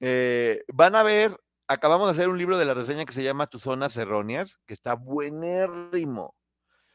[0.00, 1.36] Eh, van a ver,
[1.70, 4.74] acabamos de hacer un libro de la reseña que se llama Tus zonas erróneas, que
[4.74, 6.34] está buenérrimo.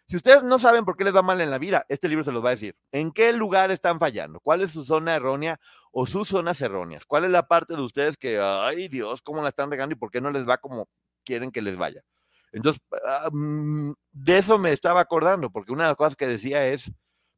[0.08, 2.34] Si ustedes no saben por qué les va mal en la vida, este libro se
[2.34, 2.76] los va a decir.
[2.92, 4.42] ¿En qué lugar están fallando?
[4.42, 5.60] ¿Cuál es su zona errónea
[5.92, 7.06] o sus zonas erróneas?
[7.06, 10.12] ¿Cuál es la parte de ustedes que, ay Dios, cómo la están regando y por
[10.12, 10.90] qué no les va como
[11.24, 12.04] quieren que les vaya?
[12.52, 16.68] Entonces, ah, mm, de eso me estaba acordando, porque una de las cosas que decía
[16.68, 16.92] es,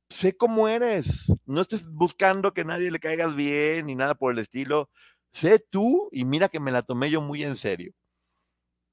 [0.09, 4.39] sé cómo eres, no estés buscando que nadie le caigas bien ni nada por el
[4.39, 4.89] estilo,
[5.37, 7.93] sé tú y mira que me la tomé yo muy en serio.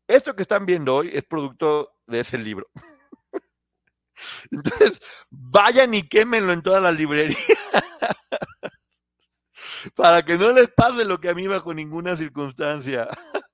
[0.06, 2.68] Esto que están viendo hoy es producto de ese libro.
[4.50, 7.38] Entonces, vayan y quémenlo en todas las librerías.
[9.94, 13.08] Para que no les pase lo que a mí bajo ninguna circunstancia.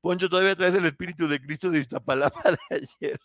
[0.00, 3.20] Poncho, todavía traes el espíritu de Cristo de Iztapalapa de ayer.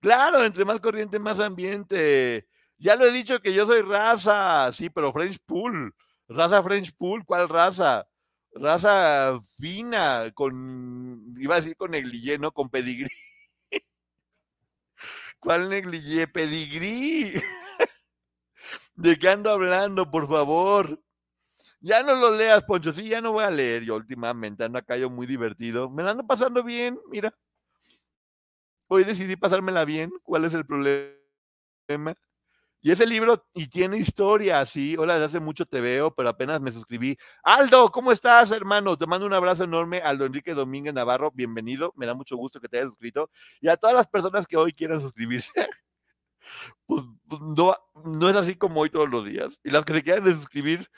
[0.00, 2.48] Claro, entre más corriente, más ambiente.
[2.76, 5.94] Ya lo he dicho que yo soy raza, sí, pero French Pool.
[6.34, 8.06] Raza French Pool, ¿cuál raza?
[8.54, 13.10] Raza fina, con, iba a decir con negligé, no, con pedigrí.
[15.40, 16.28] ¿Cuál negligé?
[16.28, 17.34] Pedigrí.
[18.94, 21.02] ¿De qué ando hablando, por favor?
[21.80, 22.92] Ya no lo leas, Poncho.
[22.92, 23.84] Sí, ya no voy a leer.
[23.84, 25.90] Yo últimamente ando acá yo muy divertido.
[25.90, 27.34] Me la ando pasando bien, mira.
[28.88, 30.12] Hoy decidí pasármela bien.
[30.22, 32.14] ¿Cuál es el problema?
[32.84, 34.96] Y ese libro, y tiene historia, sí.
[34.98, 37.16] Hola, desde hace mucho te veo, pero apenas me suscribí.
[37.44, 38.98] Aldo, ¿cómo estás, hermano?
[38.98, 39.98] Te mando un abrazo enorme.
[39.98, 41.92] Aldo Enrique Domínguez Navarro, bienvenido.
[41.96, 43.30] Me da mucho gusto que te hayas suscrito.
[43.60, 45.52] Y a todas las personas que hoy quieran suscribirse,
[46.86, 47.40] pues, pues,
[48.04, 49.60] no, es así como hoy todos los días.
[49.62, 50.90] Y las que se quieran de suscribir,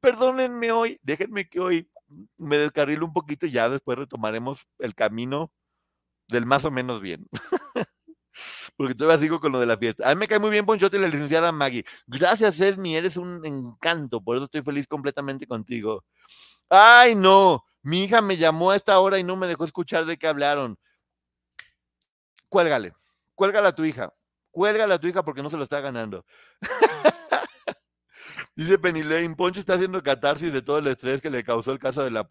[0.00, 1.90] perdónenme hoy, déjenme que hoy
[2.36, 5.50] me descarrilo un poquito y ya después retomaremos el camino
[6.28, 7.26] del más o menos bien.
[8.76, 10.08] Porque todavía sigo con lo de la fiesta.
[10.08, 11.84] A mí me cae muy bien Ponchote y la licenciada Maggie.
[12.06, 14.20] Gracias, Esmi, eres un encanto.
[14.20, 16.04] Por eso estoy feliz completamente contigo.
[16.68, 17.64] Ay, no.
[17.82, 20.78] Mi hija me llamó a esta hora y no me dejó escuchar de qué hablaron.
[22.48, 22.92] Cuélgale.
[23.34, 24.12] Cuélgala a tu hija.
[24.50, 26.24] Cuélgala a tu hija porque no se lo está ganando.
[28.56, 32.02] Dice Penilane, Poncho está haciendo catarsis de todo el estrés que le causó el caso
[32.02, 32.26] de la...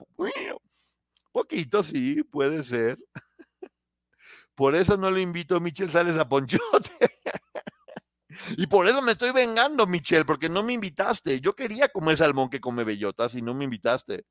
[1.31, 2.97] Poquito, sí, puede ser.
[4.55, 6.89] Por eso no lo invito, Michelle Sales a Ponchote.
[8.57, 11.41] y por eso me estoy vengando, Michelle, porque no me invitaste.
[11.41, 14.25] Yo quería comer salmón que come bellotas y no me invitaste.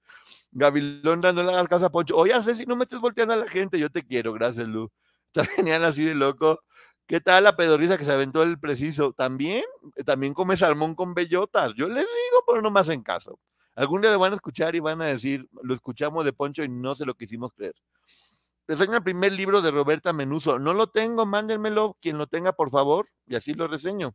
[0.50, 2.16] Gavilón dándole las casas a Poncho.
[2.16, 4.90] Oye, sé si no me estés volteando a la gente, yo te quiero, gracias, Lu.
[5.34, 6.60] Está genial así de loco.
[7.06, 9.12] ¿Qué tal la pedorriza que se aventó el preciso?
[9.12, 9.64] También,
[10.06, 11.74] también come salmón con bellotas.
[11.74, 13.38] Yo les digo, pero no me hacen caso.
[13.74, 16.68] Algún día lo van a escuchar y van a decir, lo escuchamos de Poncho y
[16.68, 17.74] no se lo quisimos creer.
[18.66, 20.58] Reseño el primer libro de Roberta Menuso.
[20.58, 21.98] No lo tengo, mándenmelo.
[22.00, 24.14] Quien lo tenga, por favor, y así lo reseño.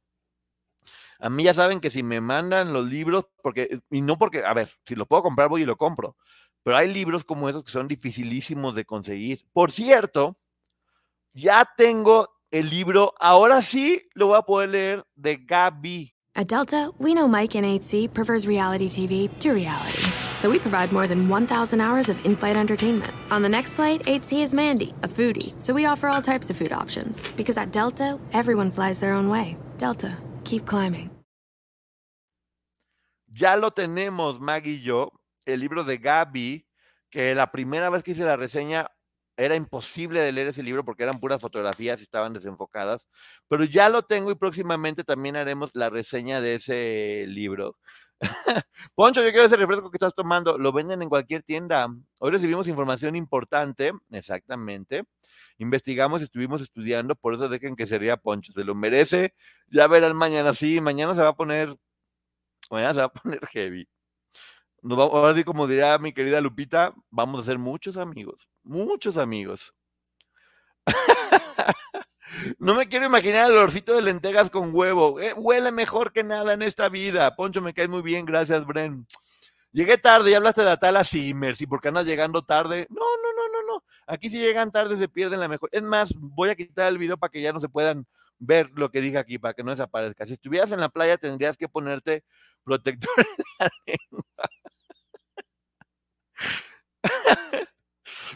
[1.19, 4.53] A mí ya saben que si me mandan los libros, porque, y no porque, a
[4.53, 6.15] ver, si los puedo comprar, voy y lo compro.
[6.63, 9.45] Pero hay libros como esos que son dificilísimos de conseguir.
[9.53, 10.37] Por cierto,
[11.33, 16.13] ya tengo el libro, ahora sí lo voy a poder leer de Gaby.
[16.35, 20.18] At Delta, we know Mike in 8C prefers reality TV to reality.
[20.39, 23.13] So we provide more than 1,000 hours of in flight entertainment.
[23.29, 25.51] On the next flight, 8C is Mandy, a foodie.
[25.61, 27.19] So we offer all types of food options.
[27.35, 29.57] Because at Delta, everyone flies their own way.
[29.77, 30.15] Delta,
[30.45, 31.09] keep climbing.
[33.27, 35.11] Ya lo tenemos, Maggie y yo,
[35.45, 36.65] el libro de Gaby,
[37.11, 38.87] que la primera vez que hice la reseña
[39.35, 43.07] era imposible de leer ese libro porque eran puras fotografías y estaban desenfocadas,
[43.47, 47.77] pero ya lo tengo y próximamente también haremos la reseña de ese libro.
[48.95, 51.87] Poncho, yo quiero ese refresco que estás tomando, lo venden en cualquier tienda.
[52.17, 55.03] Hoy recibimos información importante, exactamente.
[55.57, 59.35] Investigamos, estuvimos estudiando, por eso dejen que sería Poncho, se lo merece.
[59.67, 61.75] Ya verán mañana, sí, mañana se va a poner,
[62.69, 63.87] mañana se va a poner heavy.
[64.81, 69.17] Nos vamos, ahora sí, como diría mi querida Lupita, vamos a ser muchos amigos, muchos
[69.17, 69.73] amigos.
[72.59, 75.19] no me quiero imaginar el olorcito de lentejas con huevo.
[75.19, 77.35] Eh, huele mejor que nada en esta vida.
[77.35, 79.05] Poncho, me caes muy bien, gracias, Bren.
[79.71, 82.87] Llegué tarde, ya hablaste de la tala Simmers, ¿y por qué andas llegando tarde?
[82.89, 83.83] No, no, no, no, no.
[84.07, 85.69] Aquí si llegan tarde se pierden la mejor.
[85.71, 88.07] Es más, voy a quitar el video para que ya no se puedan
[88.39, 90.25] ver lo que dije aquí, para que no desaparezca.
[90.25, 92.23] Si estuvieras en la playa, tendrías que ponerte
[92.63, 94.23] protector en la lengua.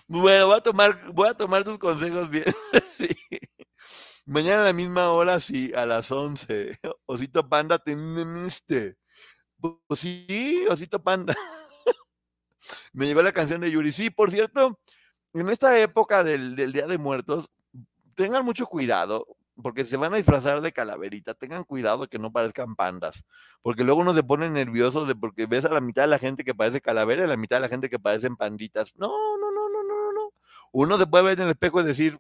[0.07, 2.45] Bueno, voy a tomar, voy a tomar tus consejos bien.
[2.89, 3.07] Sí.
[4.25, 6.79] Mañana a la misma hora, sí, a las 11.
[7.05, 8.95] Osito Panda, te memiste.
[9.59, 11.35] Pues sí, Osito Panda.
[12.93, 13.91] Me llegó la canción de Yuri.
[13.91, 14.79] Sí, por cierto,
[15.33, 17.49] en esta época del, del Día de Muertos,
[18.15, 19.25] tengan mucho cuidado,
[19.61, 23.23] porque se van a disfrazar de calaverita, tengan cuidado que no parezcan pandas,
[23.61, 26.43] porque luego uno se pone nervioso de porque ves a la mitad de la gente
[26.43, 28.93] que parece calavera y a la mitad de la gente que parecen panditas.
[28.95, 30.33] No, no, no, no, no, no.
[30.71, 32.19] Uno se puede ver en el espejo y decir,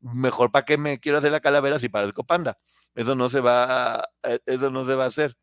[0.00, 2.58] mejor para qué me quiero hacer la calavera si parezco panda.
[2.94, 5.36] Eso no se va, eh, eso no se va a hacer.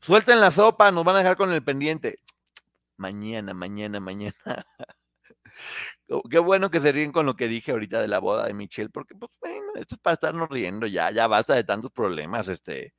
[0.00, 2.20] Suelten la sopa, nos van a dejar con el pendiente.
[2.96, 4.34] Mañana, mañana, mañana.
[6.30, 8.90] Qué bueno que se ríen con lo que dije ahorita de la boda de Michelle,
[8.90, 9.30] porque pues
[9.76, 12.94] esto es para estarnos riendo ya, ya basta de tantos problemas, este.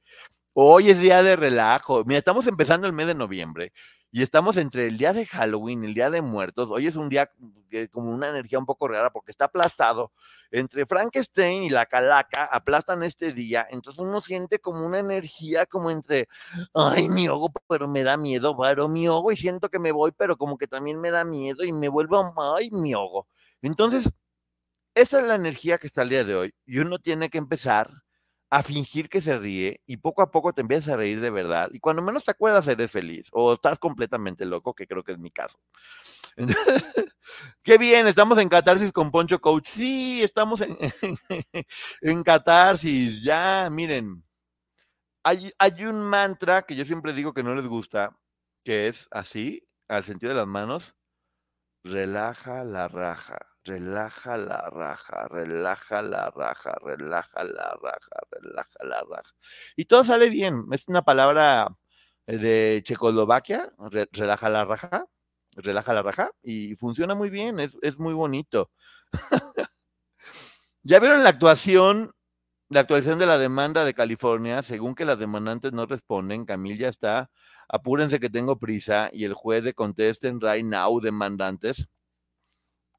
[0.54, 2.04] Hoy es día de relajo.
[2.06, 3.72] Mira, estamos empezando el mes de noviembre
[4.12, 6.70] y estamos entre el día de Halloween el día de muertos.
[6.72, 7.32] Hoy es un día
[7.70, 10.12] que- como una energía un poco rara porque está aplastado.
[10.52, 13.68] Entre Frankenstein y la calaca aplastan este día.
[13.70, 16.28] Entonces uno siente como una energía como entre,
[16.74, 20.12] ay, mi ojo, pero me da miedo, pero mi ojo y siento que me voy,
[20.18, 23.28] pero como que también me da miedo y me vuelvo, ay, mi ojo.
[23.62, 24.10] Entonces,
[24.96, 26.54] esa es la energía que está el día de hoy.
[26.66, 27.90] Y uno tiene que empezar
[28.52, 31.70] a fingir que se ríe y poco a poco te empiezas a reír de verdad.
[31.72, 35.20] Y cuando menos te acuerdas, eres feliz o estás completamente loco, que creo que es
[35.20, 35.60] mi caso.
[37.64, 39.68] Qué bien, estamos en catarsis con Poncho Coach.
[39.68, 40.78] Sí, estamos en,
[42.02, 43.24] en catarsis.
[43.24, 44.24] Ya, miren,
[45.24, 48.18] hay, hay un mantra que yo siempre digo que no les gusta,
[48.64, 50.96] que es así, al sentido de las manos,
[51.84, 53.38] relaja la raja,
[53.70, 59.34] relaja la raja, relaja la raja, relaja la raja, relaja la raja.
[59.76, 60.66] Y todo sale bien.
[60.72, 61.70] Es una palabra
[62.28, 65.06] eh, de Checoslovaquia, re- relaja la raja,
[65.56, 68.72] relaja la raja, y funciona muy bien, es, es muy bonito.
[70.84, 72.14] ¿Ya vieron la actuación,
[72.70, 74.64] la actualización de la demanda de California?
[74.64, 77.30] Según que las demandantes no responden, Camil ya está,
[77.68, 81.88] apúrense que tengo prisa, y el juez de contesten right now, demandantes.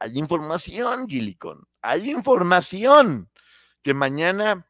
[0.00, 3.30] Hay información, Gilicon, hay información
[3.82, 4.66] que mañana,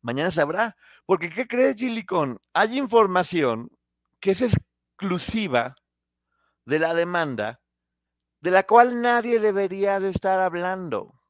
[0.00, 0.76] mañana sabrá.
[1.04, 2.40] Porque, ¿qué crees, Gilicon?
[2.54, 3.70] Hay información
[4.18, 5.76] que es exclusiva
[6.64, 7.60] de la demanda,
[8.40, 11.20] de la cual nadie debería de estar hablando,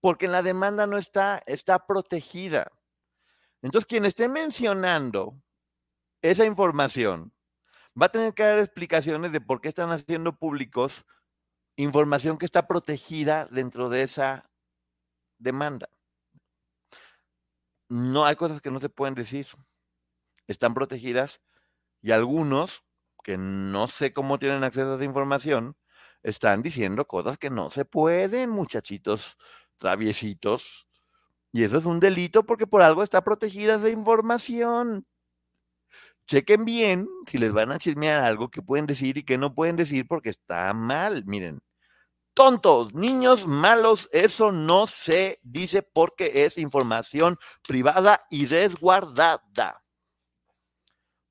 [0.00, 2.72] porque en la demanda no está, está protegida.
[3.62, 5.40] Entonces, quien esté mencionando
[6.22, 7.32] esa información
[8.00, 11.04] va a tener que dar explicaciones de por qué están haciendo públicos
[11.82, 14.50] información que está protegida dentro de esa
[15.38, 15.88] demanda.
[17.88, 19.46] No hay cosas que no se pueden decir.
[20.46, 21.40] Están protegidas
[22.02, 22.84] y algunos
[23.22, 25.76] que no sé cómo tienen acceso a esa información
[26.22, 29.36] están diciendo cosas que no se pueden, muchachitos
[29.78, 30.86] traviesitos.
[31.52, 35.06] Y eso es un delito porque por algo está protegida esa información.
[36.26, 39.76] Chequen bien si les van a chismear algo que pueden decir y que no pueden
[39.76, 41.24] decir porque está mal.
[41.26, 41.60] Miren,
[42.34, 49.82] tontos, niños malos, eso no se dice porque es información privada y resguardada.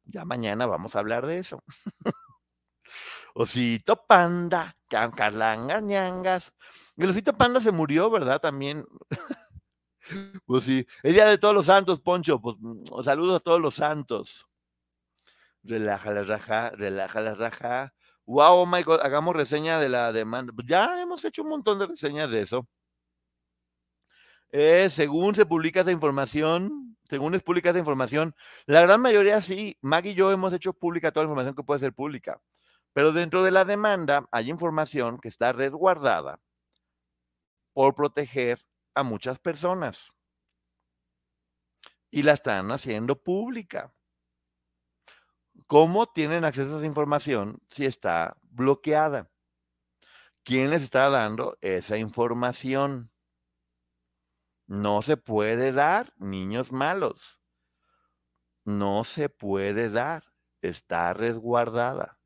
[0.05, 1.63] Ya mañana vamos a hablar de eso.
[3.35, 6.53] Osito Panda, Carlangas, ñangas.
[6.97, 8.41] El Osito Panda se murió, ¿verdad?
[8.41, 8.85] También.
[10.45, 12.41] pues sí, el día de todos los santos, Poncho.
[12.41, 14.47] Pues mm, saludos a todos los santos.
[15.63, 17.93] Relaja la raja, relaja la raja.
[18.29, 20.53] Wow, Michael, hagamos reseña de la demanda.
[20.53, 22.67] Pues ya hemos hecho un montón de reseñas de eso.
[24.51, 28.35] Eh, según se publica esa información, según es pública esa información,
[28.67, 31.79] la gran mayoría sí, Maggie y yo hemos hecho pública toda la información que puede
[31.79, 32.39] ser pública.
[32.93, 36.39] Pero dentro de la demanda hay información que está resguardada
[37.73, 38.63] por proteger
[38.93, 40.11] a muchas personas.
[42.11, 43.91] Y la están haciendo pública.
[45.67, 49.29] ¿Cómo tienen acceso a esa información si está bloqueada?
[50.43, 53.11] ¿Quién les está dando esa información?
[54.67, 57.39] No se puede dar, niños malos.
[58.65, 60.23] No se puede dar.
[60.61, 62.19] Está resguardada.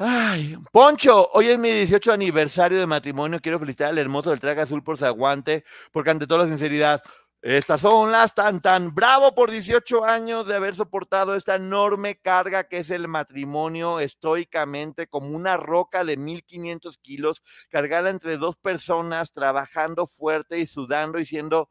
[0.00, 3.40] Ay, Poncho, hoy es mi 18 aniversario de matrimonio.
[3.40, 7.02] Quiero felicitar al hermoso del traje azul por su aguante, porque ante toda la sinceridad,
[7.40, 12.64] estas son las tan tan bravo por 18 años de haber soportado esta enorme carga
[12.64, 19.32] que es el matrimonio estoicamente como una roca de 1500 kilos cargada entre dos personas
[19.32, 21.70] trabajando fuerte y sudando y siendo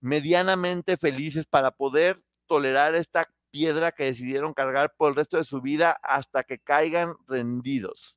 [0.00, 5.60] medianamente felices para poder tolerar esta piedra que decidieron cargar por el resto de su
[5.60, 8.16] vida hasta que caigan rendidos.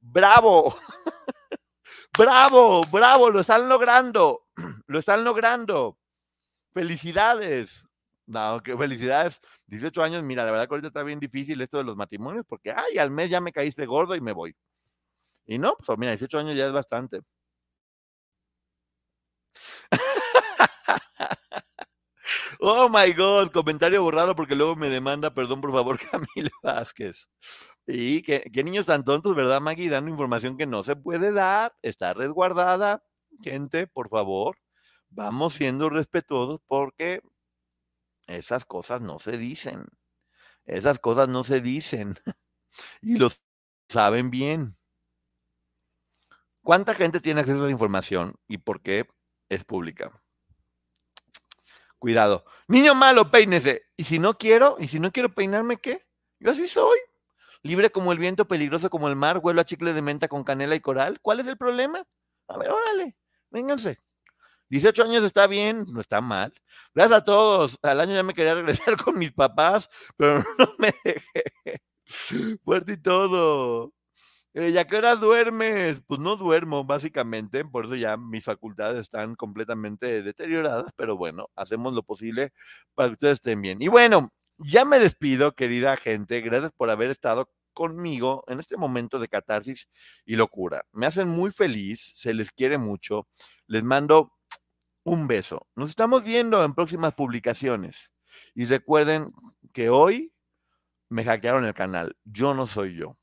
[0.00, 0.76] ¡Bravo!
[2.18, 2.80] ¡Bravo!
[2.90, 3.30] ¡Bravo!
[3.30, 4.46] Lo están logrando.
[4.86, 5.98] Lo están logrando.
[6.74, 7.86] Felicidades.
[8.26, 9.40] No, que felicidades.
[9.66, 12.72] 18 años, mira, la verdad que ahorita está bien difícil esto de los matrimonios porque,
[12.72, 14.56] ay, al mes ya me caíste gordo y me voy.
[15.46, 17.20] Y no, pues mira, 18 años ya es bastante.
[22.60, 27.28] Oh my God, comentario borrado porque luego me demanda, perdón por favor, Camila Vázquez.
[27.86, 29.90] Y qué, niños tan tontos, ¿verdad, Maggie?
[29.90, 33.04] Dando información que no se puede dar, está resguardada.
[33.42, 34.56] Gente, por favor,
[35.14, 37.22] vamos siendo respetuosos porque
[38.26, 39.86] esas cosas no se dicen.
[40.66, 42.18] Esas cosas no se dicen.
[43.00, 43.40] Y los
[43.88, 44.76] saben bien.
[46.60, 49.06] ¿Cuánta gente tiene acceso a la información y por qué
[49.48, 50.10] es pública?
[52.00, 52.44] Cuidado.
[52.66, 53.84] Niño malo, peínese.
[53.96, 56.04] Y si no quiero, y si no quiero peinarme, ¿qué?
[56.40, 56.98] Yo así soy.
[57.62, 60.74] Libre como el viento, peligroso como el mar, vuelo a chicle de menta con canela
[60.74, 61.20] y coral.
[61.20, 62.02] ¿Cuál es el problema?
[62.48, 63.16] A ver, órale,
[63.50, 64.00] vénganse.
[64.70, 66.52] 18 años está bien, no está mal.
[66.94, 67.78] Gracias a todos.
[67.82, 71.82] Al año ya me quería regresar con mis papás, pero no me dejé.
[72.64, 73.92] Fuerte y todo.
[74.54, 76.00] Eh, ¿Ya qué hora duermes?
[76.06, 81.92] Pues no duermo, básicamente, por eso ya mis facultades están completamente deterioradas, pero bueno, hacemos
[81.92, 82.52] lo posible
[82.94, 83.82] para que ustedes estén bien.
[83.82, 89.18] Y bueno, ya me despido, querida gente, gracias por haber estado conmigo en este momento
[89.18, 89.88] de catarsis
[90.24, 90.84] y locura.
[90.92, 93.26] Me hacen muy feliz, se les quiere mucho,
[93.66, 94.33] les mando
[95.04, 95.66] un beso.
[95.76, 98.10] Nos estamos viendo en próximas publicaciones.
[98.54, 99.32] Y recuerden
[99.72, 100.32] que hoy
[101.08, 102.16] me hackearon el canal.
[102.24, 103.16] Yo no soy yo.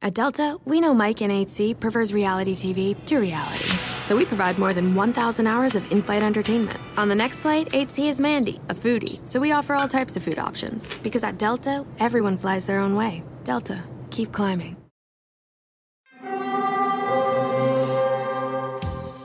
[0.00, 3.70] At Delta, we know Mike in 8C prefers reality TV to reality.
[4.00, 6.78] So we provide more than 1,000 hours of in flight entertainment.
[6.98, 9.26] On the next flight, 8C is Mandy, a foodie.
[9.26, 10.86] So we offer all types of food options.
[11.02, 13.22] Because at Delta, everyone flies their own way.
[13.44, 14.83] Delta, keep climbing.